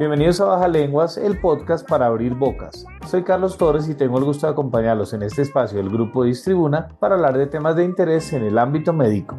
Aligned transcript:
Bienvenidos 0.00 0.40
a 0.40 0.46
Baja 0.46 0.66
Lenguas, 0.66 1.18
el 1.18 1.38
podcast 1.38 1.86
para 1.86 2.06
abrir 2.06 2.32
bocas. 2.32 2.86
Soy 3.06 3.22
Carlos 3.22 3.58
Torres 3.58 3.86
y 3.86 3.94
tengo 3.94 4.16
el 4.16 4.24
gusto 4.24 4.46
de 4.46 4.52
acompañarlos 4.52 5.12
en 5.12 5.22
este 5.22 5.42
espacio 5.42 5.76
del 5.76 5.90
grupo 5.90 6.24
Distribuna 6.24 6.88
para 6.98 7.16
hablar 7.16 7.36
de 7.36 7.46
temas 7.46 7.76
de 7.76 7.84
interés 7.84 8.32
en 8.32 8.44
el 8.44 8.56
ámbito 8.56 8.94
médico. 8.94 9.36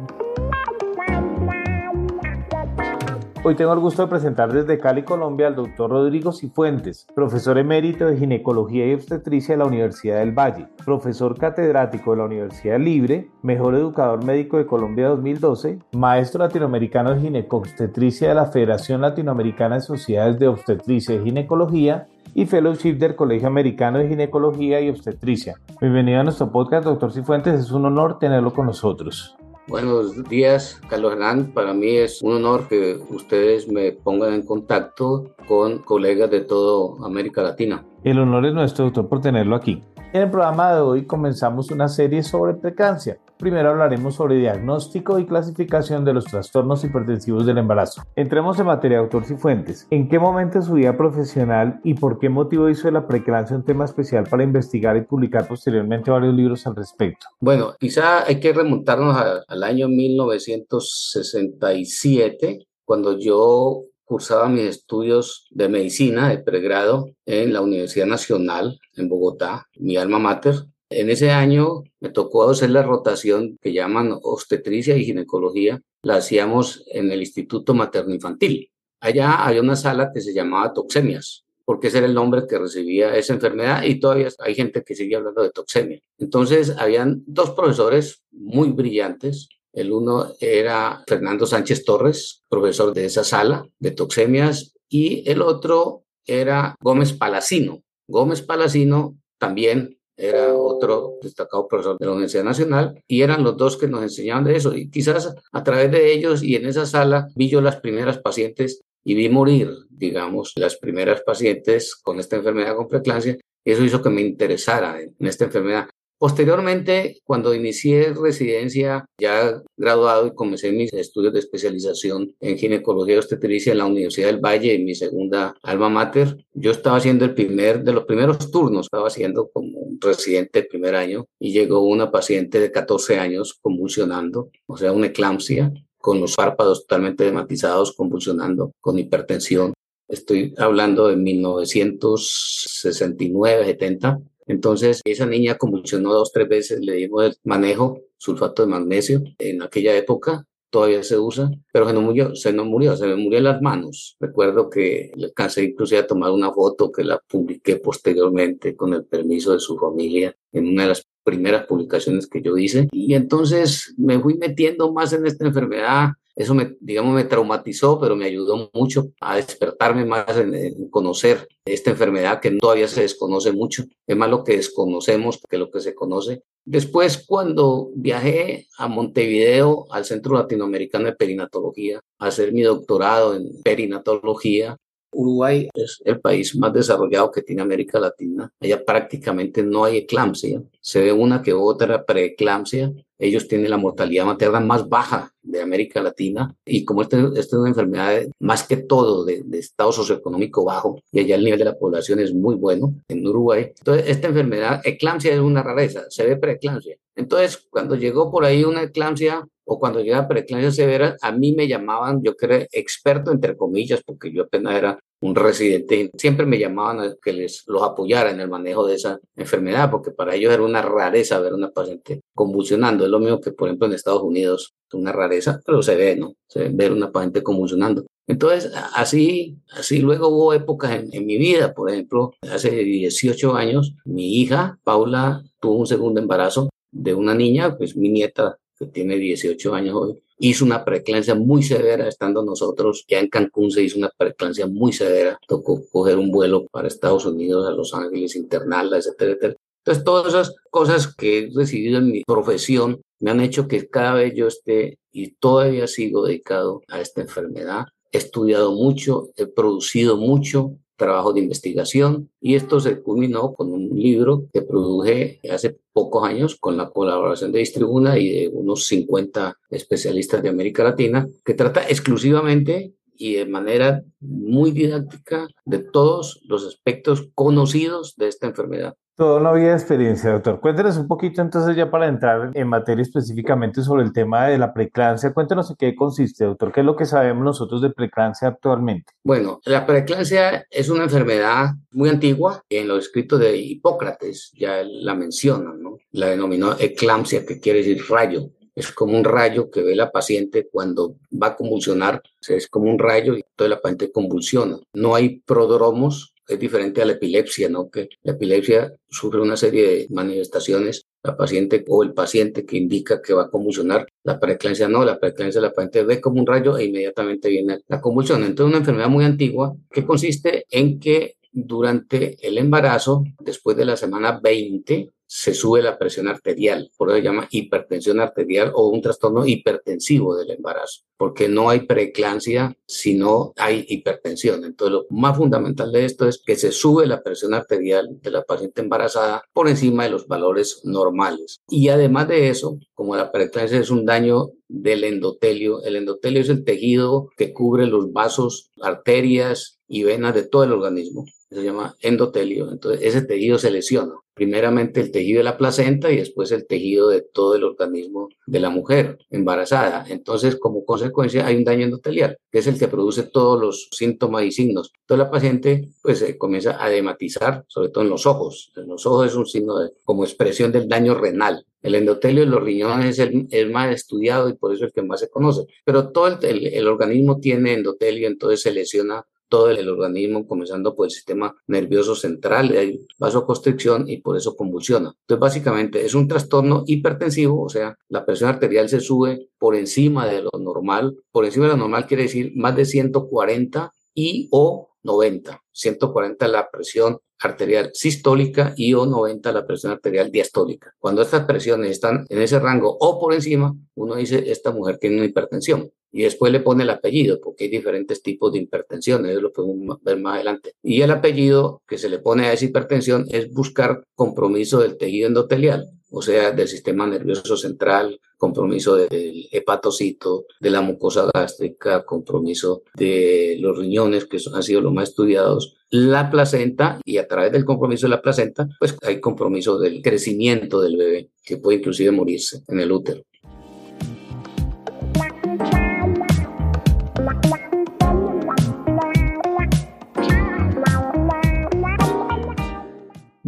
Hoy 3.44 3.56
tengo 3.56 3.72
el 3.72 3.80
gusto 3.80 4.02
de 4.02 4.08
presentar 4.08 4.52
desde 4.52 4.78
Cali, 4.78 5.02
Colombia, 5.02 5.48
al 5.48 5.56
doctor 5.56 5.90
Rodrigo 5.90 6.30
Cifuentes, 6.30 7.08
profesor 7.12 7.58
emérito 7.58 8.06
de 8.06 8.16
Ginecología 8.16 8.86
y 8.86 8.94
Obstetricia 8.94 9.54
de 9.54 9.58
la 9.58 9.64
Universidad 9.64 10.20
del 10.20 10.30
Valle, 10.30 10.68
profesor 10.84 11.36
catedrático 11.36 12.12
de 12.12 12.18
la 12.18 12.26
Universidad 12.26 12.78
Libre, 12.78 13.30
mejor 13.42 13.74
educador 13.74 14.24
médico 14.24 14.58
de 14.58 14.66
Colombia 14.66 15.08
2012, 15.08 15.80
maestro 15.90 16.44
latinoamericano 16.44 17.14
de 17.14 17.20
ginecobstetricia 17.20 18.28
de 18.28 18.34
la 18.36 18.46
Federación 18.46 19.00
Latinoamericana 19.00 19.74
de 19.74 19.80
Sociedades 19.80 20.38
de 20.38 20.46
Obstetricia 20.46 21.16
y 21.16 21.24
Ginecología 21.24 22.06
y 22.34 22.46
fellowship 22.46 22.94
del 22.94 23.16
Colegio 23.16 23.48
Americano 23.48 23.98
de 23.98 24.08
Ginecología 24.08 24.80
y 24.80 24.88
Obstetricia. 24.88 25.56
Bienvenido 25.80 26.20
a 26.20 26.22
nuestro 26.22 26.52
podcast, 26.52 26.84
doctor 26.84 27.12
Cifuentes. 27.12 27.58
Es 27.58 27.72
un 27.72 27.86
honor 27.86 28.20
tenerlo 28.20 28.52
con 28.52 28.66
nosotros. 28.66 29.36
Buenos 29.68 30.24
días, 30.28 30.80
Carlos 30.88 31.12
Hernán. 31.12 31.52
Para 31.52 31.72
mí 31.72 31.96
es 31.96 32.20
un 32.20 32.34
honor 32.34 32.66
que 32.66 32.98
ustedes 33.10 33.68
me 33.68 33.92
pongan 33.92 34.34
en 34.34 34.44
contacto 34.44 35.34
con 35.46 35.78
colegas 35.78 36.30
de 36.30 36.40
toda 36.40 37.06
América 37.06 37.42
Latina. 37.42 37.84
El 38.02 38.18
honor 38.18 38.46
es 38.46 38.54
nuestro, 38.54 38.86
doctor, 38.86 39.08
por 39.08 39.20
tenerlo 39.20 39.54
aquí. 39.54 39.80
En 40.12 40.22
el 40.22 40.30
programa 40.30 40.74
de 40.74 40.80
hoy 40.80 41.06
comenzamos 41.06 41.70
una 41.70 41.86
serie 41.86 42.24
sobre 42.24 42.54
preeclampsia. 42.54 43.18
Primero 43.42 43.70
hablaremos 43.70 44.14
sobre 44.14 44.36
diagnóstico 44.36 45.18
y 45.18 45.26
clasificación 45.26 46.04
de 46.04 46.12
los 46.12 46.26
trastornos 46.26 46.84
hipertensivos 46.84 47.44
del 47.44 47.58
embarazo. 47.58 48.04
Entremos 48.14 48.56
en 48.60 48.66
materia, 48.66 48.98
doctor 48.98 49.24
Cifuentes. 49.24 49.88
¿En 49.90 50.08
qué 50.08 50.20
momento 50.20 50.60
de 50.60 50.64
su 50.64 50.74
vida 50.74 50.96
profesional 50.96 51.80
y 51.82 51.94
por 51.94 52.20
qué 52.20 52.28
motivo 52.28 52.68
hizo 52.68 52.86
de 52.86 52.92
la 52.92 53.08
preeclampsia 53.08 53.56
un 53.56 53.64
tema 53.64 53.84
especial 53.84 54.28
para 54.30 54.44
investigar 54.44 54.96
y 54.96 55.00
publicar 55.00 55.48
posteriormente 55.48 56.12
varios 56.12 56.36
libros 56.36 56.64
al 56.68 56.76
respecto? 56.76 57.26
Bueno, 57.40 57.74
quizá 57.80 58.24
hay 58.24 58.38
que 58.38 58.52
remontarnos 58.52 59.16
al 59.48 59.62
año 59.64 59.88
1967, 59.88 62.68
cuando 62.84 63.18
yo 63.18 63.86
cursaba 64.04 64.48
mis 64.48 64.66
estudios 64.66 65.48
de 65.50 65.68
medicina 65.68 66.28
de 66.28 66.38
pregrado 66.38 67.06
en 67.26 67.52
la 67.52 67.60
Universidad 67.60 68.06
Nacional 68.06 68.78
en 68.94 69.08
Bogotá, 69.08 69.66
mi 69.80 69.96
alma 69.96 70.20
mater. 70.20 70.54
En 70.94 71.10
ese 71.10 71.30
año 71.30 71.84
me 72.00 72.10
tocó 72.10 72.48
hacer 72.48 72.70
la 72.70 72.82
rotación 72.82 73.58
que 73.60 73.72
llaman 73.72 74.18
obstetricia 74.22 74.96
y 74.96 75.04
ginecología. 75.04 75.80
La 76.02 76.16
hacíamos 76.16 76.84
en 76.88 77.10
el 77.10 77.20
Instituto 77.20 77.74
Materno 77.74 78.14
Infantil. 78.14 78.70
Allá 79.00 79.34
había 79.44 79.60
una 79.60 79.76
sala 79.76 80.10
que 80.12 80.20
se 80.20 80.32
llamaba 80.32 80.72
toxemias, 80.72 81.44
porque 81.64 81.88
ese 81.88 81.98
era 81.98 82.06
el 82.06 82.14
nombre 82.14 82.42
que 82.48 82.58
recibía 82.58 83.16
esa 83.16 83.34
enfermedad 83.34 83.82
y 83.82 83.98
todavía 83.98 84.28
hay 84.38 84.54
gente 84.54 84.82
que 84.84 84.94
sigue 84.94 85.16
hablando 85.16 85.42
de 85.42 85.50
toxemia. 85.50 86.00
Entonces, 86.18 86.74
habían 86.78 87.22
dos 87.26 87.50
profesores 87.50 88.22
muy 88.30 88.70
brillantes, 88.70 89.48
el 89.72 89.90
uno 89.90 90.34
era 90.38 91.02
Fernando 91.06 91.46
Sánchez 91.46 91.84
Torres, 91.84 92.42
profesor 92.48 92.92
de 92.92 93.06
esa 93.06 93.24
sala 93.24 93.66
de 93.78 93.90
toxemias, 93.90 94.74
y 94.88 95.28
el 95.28 95.40
otro 95.40 96.04
era 96.26 96.76
Gómez 96.80 97.12
Palacino. 97.12 97.82
Gómez 98.06 98.42
Palacino 98.42 99.16
también 99.38 99.98
era 100.16 100.54
otro 100.54 101.14
destacado 101.22 101.66
profesor 101.66 101.98
de 101.98 102.06
la 102.06 102.12
Universidad 102.12 102.44
Nacional 102.44 103.02
y 103.06 103.22
eran 103.22 103.42
los 103.42 103.56
dos 103.56 103.76
que 103.76 103.88
nos 103.88 104.02
enseñaban 104.02 104.44
de 104.44 104.56
eso. 104.56 104.74
Y 104.74 104.90
quizás 104.90 105.34
a 105.52 105.62
través 105.62 105.90
de 105.90 106.12
ellos 106.12 106.42
y 106.42 106.56
en 106.56 106.66
esa 106.66 106.86
sala 106.86 107.28
vi 107.34 107.48
yo 107.48 107.60
las 107.60 107.76
primeras 107.76 108.18
pacientes 108.18 108.82
y 109.04 109.14
vi 109.14 109.28
morir, 109.28 109.70
digamos, 109.90 110.52
las 110.56 110.76
primeras 110.76 111.22
pacientes 111.22 111.96
con 111.96 112.20
esta 112.20 112.36
enfermedad 112.36 112.76
con 112.76 112.88
preeclampsia. 112.88 113.38
Eso 113.64 113.84
hizo 113.84 114.02
que 114.02 114.10
me 114.10 114.20
interesara 114.20 115.00
en 115.00 115.14
esta 115.20 115.44
enfermedad. 115.44 115.88
Posteriormente, 116.22 117.18
cuando 117.24 117.52
inicié 117.52 118.14
residencia, 118.14 119.04
ya 119.18 119.60
graduado 119.76 120.28
y 120.28 120.34
comencé 120.36 120.70
mis 120.70 120.92
estudios 120.92 121.32
de 121.32 121.40
especialización 121.40 122.32
en 122.38 122.56
ginecología 122.56 123.16
y 123.16 123.18
obstetricia 123.18 123.72
en 123.72 123.78
la 123.78 123.86
Universidad 123.86 124.28
del 124.28 124.38
Valle, 124.38 124.72
en 124.72 124.84
mi 124.84 124.94
segunda 124.94 125.52
alma 125.64 125.88
mater, 125.88 126.36
yo 126.54 126.70
estaba 126.70 126.98
haciendo 126.98 127.24
el 127.24 127.34
primer, 127.34 127.82
de 127.82 127.92
los 127.92 128.04
primeros 128.04 128.52
turnos, 128.52 128.86
estaba 128.86 129.08
haciendo 129.08 129.50
como 129.52 129.80
un 129.80 129.98
residente 130.00 130.60
el 130.60 130.68
primer 130.68 130.94
año 130.94 131.26
y 131.40 131.52
llegó 131.52 131.80
una 131.80 132.12
paciente 132.12 132.60
de 132.60 132.70
14 132.70 133.18
años 133.18 133.58
convulsionando, 133.60 134.52
o 134.66 134.76
sea, 134.76 134.92
una 134.92 135.08
eclampsia, 135.08 135.72
con 135.98 136.20
los 136.20 136.36
párpados 136.36 136.82
totalmente 136.82 137.24
dematizados, 137.24 137.96
convulsionando, 137.96 138.70
con 138.80 138.96
hipertensión. 138.96 139.72
Estoy 140.06 140.54
hablando 140.56 141.08
de 141.08 141.16
1969, 141.16 143.64
70 143.64 144.20
entonces, 144.52 145.00
esa 145.04 145.24
niña 145.24 145.56
convulsionó 145.56 146.12
dos, 146.12 146.30
tres 146.30 146.46
veces, 146.46 146.80
le 146.80 146.94
dimos 146.94 147.24
el 147.24 147.36
manejo, 147.44 148.02
sulfato 148.18 148.62
de 148.62 148.68
magnesio, 148.68 149.22
en 149.38 149.62
aquella 149.62 149.96
época 149.96 150.46
todavía 150.68 151.02
se 151.02 151.18
usa, 151.18 151.50
pero 151.72 151.86
se 151.86 151.94
no 151.94 152.02
murió, 152.02 152.34
se 152.34 152.52
no 152.52 152.66
murió, 152.66 152.94
se 152.96 153.06
me 153.06 153.16
murió 153.16 153.38
en 153.38 153.44
las 153.44 153.62
manos. 153.62 154.16
Recuerdo 154.20 154.68
que 154.68 155.10
le 155.14 155.26
alcancé 155.26 155.64
inclusive 155.64 156.00
a 156.00 156.06
tomar 156.06 156.30
una 156.32 156.52
foto 156.52 156.92
que 156.92 157.02
la 157.02 157.18
publiqué 157.18 157.76
posteriormente 157.76 158.76
con 158.76 158.92
el 158.92 159.06
permiso 159.06 159.52
de 159.52 159.58
su 159.58 159.78
familia 159.78 160.36
en 160.52 160.68
una 160.68 160.82
de 160.82 160.88
las 160.90 161.06
primeras 161.24 161.66
publicaciones 161.66 162.26
que 162.26 162.42
yo 162.42 162.58
hice. 162.58 162.88
Y 162.92 163.14
entonces 163.14 163.94
me 163.96 164.20
fui 164.20 164.34
metiendo 164.36 164.92
más 164.92 165.14
en 165.14 165.26
esta 165.26 165.46
enfermedad, 165.46 166.10
eso 166.34 166.54
me, 166.54 166.76
digamos, 166.80 167.14
me 167.14 167.24
traumatizó, 167.24 168.00
pero 168.00 168.16
me 168.16 168.24
ayudó 168.24 168.70
mucho 168.72 169.12
a 169.20 169.36
despertarme 169.36 170.04
más 170.04 170.36
en, 170.36 170.88
conocer 170.88 171.46
esta 171.64 171.90
enfermedad 171.90 172.40
que 172.40 172.50
todavía 172.52 172.88
se 172.88 173.02
desconoce 173.02 173.52
mucho. 173.52 173.84
Es 174.06 174.16
más 174.16 174.30
lo 174.30 174.42
que 174.42 174.56
desconocemos 174.56 175.40
que 175.48 175.58
lo 175.58 175.70
que 175.70 175.80
se 175.80 175.94
conoce. 175.94 176.42
Después, 176.64 177.24
cuando 177.26 177.90
viajé 177.94 178.68
a 178.78 178.88
Montevideo, 178.88 179.86
al 179.90 180.04
Centro 180.04 180.34
Latinoamericano 180.34 181.06
de 181.06 181.16
Perinatología, 181.16 182.00
a 182.18 182.26
hacer 182.26 182.52
mi 182.52 182.62
doctorado 182.62 183.34
en 183.34 183.62
perinatología, 183.62 184.76
Uruguay 185.12 185.68
es 185.74 186.00
el 186.04 186.20
país 186.20 186.56
más 186.56 186.72
desarrollado 186.72 187.30
que 187.30 187.42
tiene 187.42 187.62
América 187.62 188.00
Latina. 188.00 188.50
Allá 188.60 188.84
prácticamente 188.84 189.62
no 189.62 189.84
hay 189.84 189.98
eclampsia. 189.98 190.62
Se 190.80 191.00
ve 191.00 191.12
una 191.12 191.42
que 191.42 191.52
otra 191.52 192.04
preeclampsia. 192.04 192.92
Ellos 193.18 193.46
tienen 193.46 193.70
la 193.70 193.76
mortalidad 193.76 194.24
materna 194.24 194.60
más 194.60 194.88
baja 194.88 195.32
de 195.42 195.60
América 195.60 196.02
Latina. 196.02 196.54
Y 196.64 196.84
como 196.84 197.02
esta, 197.02 197.18
es 197.36 197.52
una 197.52 197.68
enfermedad 197.68 198.22
más 198.40 198.66
que 198.66 198.78
todo 198.78 199.24
de, 199.24 199.42
de, 199.44 199.58
estado 199.58 199.92
socioeconómico 199.92 200.64
bajo, 200.64 201.00
y 201.12 201.20
allá 201.20 201.36
el 201.36 201.44
nivel 201.44 201.58
de 201.58 201.66
la 201.66 201.78
población 201.78 202.18
es 202.18 202.34
muy 202.34 202.56
bueno 202.56 202.94
en 203.08 203.26
Uruguay. 203.26 203.72
Entonces, 203.78 204.08
esta 204.08 204.28
enfermedad, 204.28 204.80
eclampsia 204.84 205.32
es 205.32 205.40
una 205.40 205.62
rareza, 205.62 206.04
se 206.08 206.26
ve 206.26 206.36
preeclampsia. 206.36 206.96
Entonces, 207.14 207.66
cuando 207.70 207.94
llegó 207.96 208.30
por 208.30 208.44
ahí 208.44 208.64
una 208.64 208.82
eclampsia 208.84 209.46
o 209.64 209.78
cuando 209.78 210.00
llega 210.00 210.28
preeclampsia 210.28 210.70
severa, 210.70 211.16
a 211.20 211.32
mí 211.32 211.52
me 211.52 211.68
llamaban, 211.68 212.22
yo 212.22 212.36
creo, 212.36 212.66
experto 212.72 213.30
entre 213.30 213.56
comillas, 213.56 214.02
porque 214.04 214.32
yo 214.32 214.44
apenas 214.44 214.74
era 214.76 214.98
un 215.20 215.36
residente, 215.36 216.10
siempre 216.16 216.46
me 216.46 216.58
llamaban 216.58 217.00
a 217.00 217.14
que 217.22 217.32
les 217.32 217.62
los 217.68 217.82
apoyara 217.82 218.30
en 218.32 218.40
el 218.40 218.48
manejo 218.48 218.86
de 218.86 218.96
esa 218.96 219.20
enfermedad, 219.36 219.90
porque 219.90 220.10
para 220.10 220.34
ellos 220.34 220.52
era 220.52 220.64
una 220.64 220.82
rareza 220.82 221.38
ver 221.38 221.52
a 221.52 221.56
una 221.56 221.70
paciente 221.70 222.22
convulsionando. 222.34 223.04
Es 223.04 223.10
lo 223.10 223.20
mismo 223.20 223.40
que, 223.40 223.52
por 223.52 223.68
ejemplo, 223.68 223.86
en 223.86 223.92
Estados 223.92 224.22
Unidos, 224.22 224.74
es 224.88 224.94
una 224.94 225.12
rareza, 225.12 225.60
pero 225.64 225.80
se 225.82 225.94
ve, 225.94 226.16
¿no? 226.16 226.34
Se 226.48 226.64
ve 226.64 226.70
ver 226.72 226.92
una 226.92 227.12
paciente 227.12 227.42
convulsionando. 227.42 228.04
Entonces, 228.26 228.72
así, 228.94 229.58
así 229.70 230.00
luego 230.00 230.28
hubo 230.28 230.54
épocas 230.54 230.92
en, 230.92 231.08
en 231.12 231.24
mi 231.24 231.38
vida, 231.38 231.72
por 231.72 231.90
ejemplo, 231.90 232.32
hace 232.42 232.70
18 232.70 233.54
años, 233.54 233.94
mi 234.04 234.40
hija, 234.40 234.78
Paula, 234.82 235.44
tuvo 235.60 235.76
un 235.76 235.86
segundo 235.86 236.20
embarazo 236.20 236.68
de 236.92 237.14
una 237.14 237.34
niña, 237.34 237.76
pues 237.76 237.96
mi 237.96 238.10
nieta 238.10 238.58
que 238.78 238.86
tiene 238.86 239.16
18 239.16 239.74
años 239.74 239.94
hoy, 239.94 240.22
hizo 240.38 240.64
una 240.64 240.84
preeclampsia 240.84 241.34
muy 241.34 241.62
severa 241.62 242.08
estando 242.08 242.44
nosotros 242.44 243.04
ya 243.08 243.20
en 243.20 243.28
Cancún 243.28 243.70
se 243.70 243.82
hizo 243.82 243.98
una 243.98 244.10
preeclampsia 244.16 244.66
muy 244.66 244.92
severa 244.92 245.38
tocó 245.46 245.82
coger 245.90 246.18
un 246.18 246.32
vuelo 246.32 246.66
para 246.66 246.88
Estados 246.88 247.24
Unidos 247.26 247.66
a 247.66 247.70
Los 247.70 247.94
Ángeles 247.94 248.34
internarla 248.34 248.98
etcétera 248.98 249.32
etcétera 249.32 249.56
Entonces, 249.78 250.04
todas 250.04 250.26
esas 250.28 250.54
cosas 250.70 251.14
que 251.14 251.38
he 251.38 251.50
recibido 251.54 251.98
en 251.98 252.10
mi 252.10 252.22
profesión 252.24 253.00
me 253.20 253.30
han 253.30 253.40
hecho 253.40 253.68
que 253.68 253.88
cada 253.88 254.14
vez 254.14 254.34
yo 254.34 254.48
esté 254.48 254.98
y 255.12 255.34
todavía 255.34 255.86
sigo 255.86 256.26
dedicado 256.26 256.82
a 256.88 257.00
esta 257.00 257.20
enfermedad. 257.20 257.84
He 258.10 258.18
estudiado 258.18 258.72
mucho, 258.72 259.28
he 259.36 259.46
producido 259.46 260.16
mucho 260.16 260.76
trabajo 261.02 261.32
de 261.32 261.40
investigación 261.40 262.30
y 262.40 262.54
esto 262.54 262.78
se 262.78 263.02
culminó 263.02 263.52
con 263.54 263.72
un 263.72 263.88
libro 263.90 264.46
que 264.52 264.62
produje 264.62 265.40
hace 265.50 265.76
pocos 265.92 266.24
años 266.24 266.56
con 266.56 266.76
la 266.76 266.90
colaboración 266.90 267.50
de 267.50 267.58
Distribuna 267.58 268.18
y 268.18 268.30
de 268.30 268.48
unos 268.48 268.86
50 268.86 269.58
especialistas 269.70 270.42
de 270.42 270.48
América 270.48 270.84
Latina 270.84 271.26
que 271.44 271.54
trata 271.54 271.82
exclusivamente 271.88 272.94
y 273.16 273.34
de 273.34 273.46
manera 273.46 274.04
muy 274.20 274.70
didáctica 274.70 275.48
de 275.64 275.78
todos 275.78 276.40
los 276.46 276.64
aspectos 276.66 277.28
conocidos 277.34 278.14
de 278.16 278.28
esta 278.28 278.46
enfermedad. 278.46 278.94
Toda 279.14 279.40
una 279.40 279.52
vida 279.52 279.68
de 279.68 279.74
experiencia, 279.74 280.30
doctor. 280.30 280.58
Cuéntenos 280.58 280.96
un 280.96 281.06
poquito 281.06 281.42
entonces 281.42 281.76
ya 281.76 281.90
para 281.90 282.08
entrar 282.08 282.50
en 282.54 282.66
materia 282.66 283.02
específicamente 283.02 283.82
sobre 283.82 284.04
el 284.04 284.12
tema 284.12 284.46
de 284.46 284.56
la 284.56 284.72
preeclampsia. 284.72 285.34
Cuéntenos 285.34 285.68
en 285.68 285.76
qué 285.76 285.94
consiste, 285.94 286.46
doctor. 286.46 286.72
¿Qué 286.72 286.80
es 286.80 286.86
lo 286.86 286.96
que 286.96 287.04
sabemos 287.04 287.44
nosotros 287.44 287.82
de 287.82 287.90
preeclampsia 287.90 288.48
actualmente? 288.48 289.12
Bueno, 289.22 289.60
la 289.66 289.84
preeclampsia 289.84 290.66
es 290.70 290.88
una 290.88 291.04
enfermedad 291.04 291.74
muy 291.90 292.08
antigua. 292.08 292.64
En 292.70 292.88
los 292.88 293.04
escritos 293.04 293.38
de 293.38 293.54
Hipócrates 293.54 294.50
ya 294.54 294.82
la 294.82 295.14
mencionan, 295.14 295.82
¿no? 295.82 295.98
La 296.12 296.28
denominó 296.28 296.74
eclampsia, 296.78 297.44
que 297.44 297.60
quiere 297.60 297.80
decir 297.80 298.02
rayo 298.08 298.50
es 298.74 298.90
como 298.92 299.16
un 299.16 299.24
rayo 299.24 299.70
que 299.70 299.82
ve 299.82 299.94
la 299.94 300.10
paciente 300.10 300.68
cuando 300.70 301.16
va 301.30 301.48
a 301.48 301.56
convulsionar, 301.56 302.22
es 302.48 302.68
como 302.68 302.90
un 302.90 302.98
rayo 302.98 303.36
y 303.36 303.44
toda 303.54 303.68
la 303.68 303.80
paciente 303.80 304.10
convulsiona. 304.10 304.78
No 304.94 305.14
hay 305.14 305.40
prodromos, 305.40 306.31
es 306.46 306.58
diferente 306.58 307.02
a 307.02 307.04
la 307.04 307.12
epilepsia, 307.12 307.68
¿no? 307.68 307.90
Que 307.90 308.08
la 308.22 308.32
epilepsia 308.32 308.92
sufre 309.08 309.40
una 309.40 309.56
serie 309.56 309.82
de 309.86 310.06
manifestaciones, 310.10 311.06
la 311.22 311.36
paciente 311.36 311.84
o 311.88 312.02
el 312.02 312.12
paciente 312.12 312.64
que 312.64 312.76
indica 312.76 313.22
que 313.22 313.34
va 313.34 313.44
a 313.44 313.50
convulsionar, 313.50 314.06
la 314.24 314.40
preeclampsia 314.40 314.88
no, 314.88 315.04
la 315.04 315.18
preeclampsia 315.18 315.60
la 315.60 315.72
paciente 315.72 316.04
ve 316.04 316.20
como 316.20 316.40
un 316.40 316.46
rayo 316.46 316.76
e 316.76 316.84
inmediatamente 316.84 317.48
viene 317.48 317.80
la 317.86 318.00
convulsión. 318.00 318.42
Entonces, 318.44 318.70
una 318.70 318.78
enfermedad 318.78 319.08
muy 319.08 319.24
antigua 319.24 319.74
que 319.90 320.04
consiste 320.04 320.66
en 320.70 320.98
que 320.98 321.36
durante 321.52 322.36
el 322.46 322.58
embarazo, 322.58 323.24
después 323.40 323.76
de 323.76 323.84
la 323.84 323.96
semana 323.96 324.40
20, 324.42 325.12
se 325.34 325.54
sube 325.54 325.80
la 325.80 325.98
presión 325.98 326.28
arterial, 326.28 326.90
por 326.98 327.08
eso 327.08 327.16
se 327.16 327.24
llama 327.24 327.48
hipertensión 327.50 328.20
arterial 328.20 328.70
o 328.74 328.88
un 328.88 329.00
trastorno 329.00 329.46
hipertensivo 329.46 330.36
del 330.36 330.50
embarazo, 330.50 331.04
porque 331.16 331.48
no 331.48 331.70
hay 331.70 331.86
preeclampsia, 331.86 332.76
sino 332.86 333.54
hay 333.56 333.86
hipertensión. 333.88 334.62
Entonces, 334.66 334.92
lo 334.92 335.06
más 335.08 335.38
fundamental 335.38 335.90
de 335.90 336.04
esto 336.04 336.28
es 336.28 336.42
que 336.44 336.56
se 336.56 336.70
sube 336.70 337.06
la 337.06 337.22
presión 337.22 337.54
arterial 337.54 338.20
de 338.20 338.30
la 338.30 338.42
paciente 338.42 338.82
embarazada 338.82 339.42
por 339.54 339.70
encima 339.70 340.04
de 340.04 340.10
los 340.10 340.26
valores 340.28 340.82
normales. 340.84 341.62
Y 341.66 341.88
además 341.88 342.28
de 342.28 342.50
eso, 342.50 342.78
como 342.92 343.16
la 343.16 343.32
preeclampsia 343.32 343.80
es 343.80 343.88
un 343.88 344.04
daño 344.04 344.50
del 344.68 345.02
endotelio, 345.02 345.82
el 345.82 345.96
endotelio 345.96 346.42
es 346.42 346.50
el 346.50 346.62
tejido 346.62 347.30
que 347.38 347.54
cubre 347.54 347.86
los 347.86 348.12
vasos, 348.12 348.70
arterias 348.82 349.80
y 349.88 350.02
venas 350.02 350.34
de 350.34 350.42
todo 350.42 350.64
el 350.64 350.72
organismo 350.72 351.24
se 351.54 351.62
llama 351.62 351.96
endotelio, 352.00 352.70
entonces 352.70 353.00
ese 353.02 353.22
tejido 353.22 353.58
se 353.58 353.70
lesiona. 353.70 354.14
Primeramente 354.34 355.00
el 355.00 355.10
tejido 355.10 355.38
de 355.38 355.44
la 355.44 355.58
placenta 355.58 356.10
y 356.10 356.16
después 356.16 356.50
el 356.52 356.66
tejido 356.66 357.10
de 357.10 357.20
todo 357.20 357.54
el 357.54 357.64
organismo 357.64 358.30
de 358.46 358.60
la 358.60 358.70
mujer 358.70 359.18
embarazada. 359.30 360.06
Entonces, 360.08 360.56
como 360.56 360.86
consecuencia, 360.86 361.46
hay 361.46 361.56
un 361.56 361.64
daño 361.64 361.84
endotelial, 361.84 362.38
que 362.50 362.60
es 362.60 362.66
el 362.66 362.78
que 362.78 362.88
produce 362.88 363.24
todos 363.24 363.60
los 363.60 363.88
síntomas 363.90 364.44
y 364.44 364.50
signos. 364.50 364.90
Entonces, 365.02 365.26
la 365.26 365.30
paciente 365.30 365.90
pues 366.02 366.24
comienza 366.38 366.82
a 366.82 366.88
dematizar, 366.88 367.64
sobre 367.68 367.90
todo 367.90 368.04
en 368.04 368.10
los 368.10 368.26
ojos. 368.26 368.72
En 368.74 368.88
los 368.88 369.04
ojos 369.04 369.26
es 369.26 369.34
un 369.34 369.46
signo 369.46 369.78
de, 369.78 369.90
como 370.02 370.24
expresión 370.24 370.72
del 370.72 370.88
daño 370.88 371.14
renal. 371.14 371.66
El 371.82 371.96
endotelio 371.96 372.44
de 372.44 372.50
los 372.50 372.62
riñones 372.62 373.18
es 373.18 373.30
el, 373.50 373.70
más 373.70 373.94
estudiado 373.94 374.48
y 374.48 374.54
por 374.54 374.72
eso 374.72 374.84
es 374.84 374.88
el 374.88 374.94
que 374.94 375.02
más 375.02 375.20
se 375.20 375.28
conoce. 375.28 375.66
Pero 375.84 376.10
todo 376.10 376.28
el, 376.28 376.66
el 376.66 376.86
organismo 376.86 377.38
tiene 377.38 377.74
endotelio, 377.74 378.28
entonces 378.28 378.62
se 378.62 378.72
lesiona 378.72 379.26
todo 379.52 379.68
el 379.68 379.86
organismo, 379.86 380.46
comenzando 380.46 380.94
por 380.94 381.04
el 381.04 381.10
sistema 381.10 381.54
nervioso 381.66 382.14
central, 382.14 382.70
hay 382.70 383.06
vasoconstricción 383.18 384.08
y 384.08 384.16
por 384.16 384.38
eso 384.38 384.56
convulsiona. 384.56 385.14
Entonces, 385.20 385.40
básicamente 385.40 386.06
es 386.06 386.14
un 386.14 386.26
trastorno 386.26 386.84
hipertensivo, 386.86 387.62
o 387.62 387.68
sea, 387.68 387.98
la 388.08 388.24
presión 388.24 388.48
arterial 388.48 388.88
se 388.88 389.00
sube 389.00 389.50
por 389.58 389.76
encima 389.76 390.26
de 390.26 390.40
lo 390.40 390.58
normal. 390.58 391.18
Por 391.30 391.44
encima 391.44 391.66
de 391.66 391.72
lo 391.72 391.76
normal 391.76 392.06
quiere 392.06 392.22
decir 392.22 392.52
más 392.56 392.74
de 392.74 392.86
140 392.86 393.92
y 394.14 394.48
o 394.52 394.88
90. 395.02 395.62
140 395.70 396.48
la 396.48 396.70
presión 396.70 397.18
arterial 397.42 397.90
sistólica 397.94 398.74
y 398.76 398.94
o 398.94 399.06
90 399.06 399.52
la 399.52 399.66
presión 399.66 399.92
arterial 399.92 400.30
diastólica. 400.30 400.94
Cuando 400.98 401.22
estas 401.22 401.44
presiones 401.44 401.90
están 401.90 402.26
en 402.28 402.42
ese 402.42 402.58
rango 402.58 402.96
o 403.00 403.18
por 403.18 403.34
encima, 403.34 403.74
uno 403.94 404.16
dice, 404.16 404.50
esta 404.50 404.70
mujer 404.70 404.98
tiene 404.98 405.16
una 405.16 405.26
hipertensión 405.26 405.90
y 406.12 406.22
después 406.22 406.52
le 406.52 406.60
pone 406.60 406.84
el 406.84 406.90
apellido, 406.90 407.40
porque 407.40 407.64
hay 407.64 407.70
diferentes 407.70 408.22
tipos 408.22 408.52
de 408.52 408.60
hipertensión, 408.60 409.24
eso 409.26 409.40
lo 409.40 409.52
podemos 409.52 410.02
ver 410.02 410.20
más 410.20 410.34
adelante. 410.34 410.74
Y 410.82 411.00
el 411.00 411.10
apellido 411.10 411.82
que 411.88 411.96
se 411.96 412.10
le 412.10 412.18
pone 412.18 412.46
a 412.46 412.52
esa 412.52 412.66
hipertensión 412.66 413.26
es 413.30 413.50
buscar 413.50 414.04
compromiso 414.14 414.80
del 414.80 414.98
tejido 414.98 415.28
endotelial, 415.28 415.88
o 416.12 416.22
sea, 416.22 416.52
del 416.52 416.68
sistema 416.68 417.06
nervioso 417.06 417.56
central, 417.56 418.20
compromiso 418.36 418.96
del 418.96 419.48
hepatocito, 419.50 420.44
de 420.60 420.70
la 420.70 420.82
mucosa 420.82 421.28
gástrica, 421.32 422.04
compromiso 422.04 422.82
de 422.94 423.56
los 423.58 423.78
riñones, 423.78 424.26
que 424.26 424.38
han 424.52 424.62
sido 424.62 424.82
los 424.82 424.92
más 424.92 425.08
estudiados, 425.08 425.76
la 425.90 426.30
placenta, 426.30 427.00
y 427.04 427.16
a 427.16 427.26
través 427.26 427.52
del 427.52 427.64
compromiso 427.64 428.06
de 428.06 428.10
la 428.10 428.22
placenta, 428.22 428.68
pues 428.78 428.96
hay 429.02 429.20
compromiso 429.20 429.78
del 429.78 430.02
crecimiento 430.02 430.80
del 430.80 430.96
bebé, 430.96 431.30
que 431.44 431.56
puede 431.56 431.78
inclusive 431.78 432.10
morirse 432.10 432.62
en 432.68 432.80
el 432.80 432.92
útero. 432.92 433.22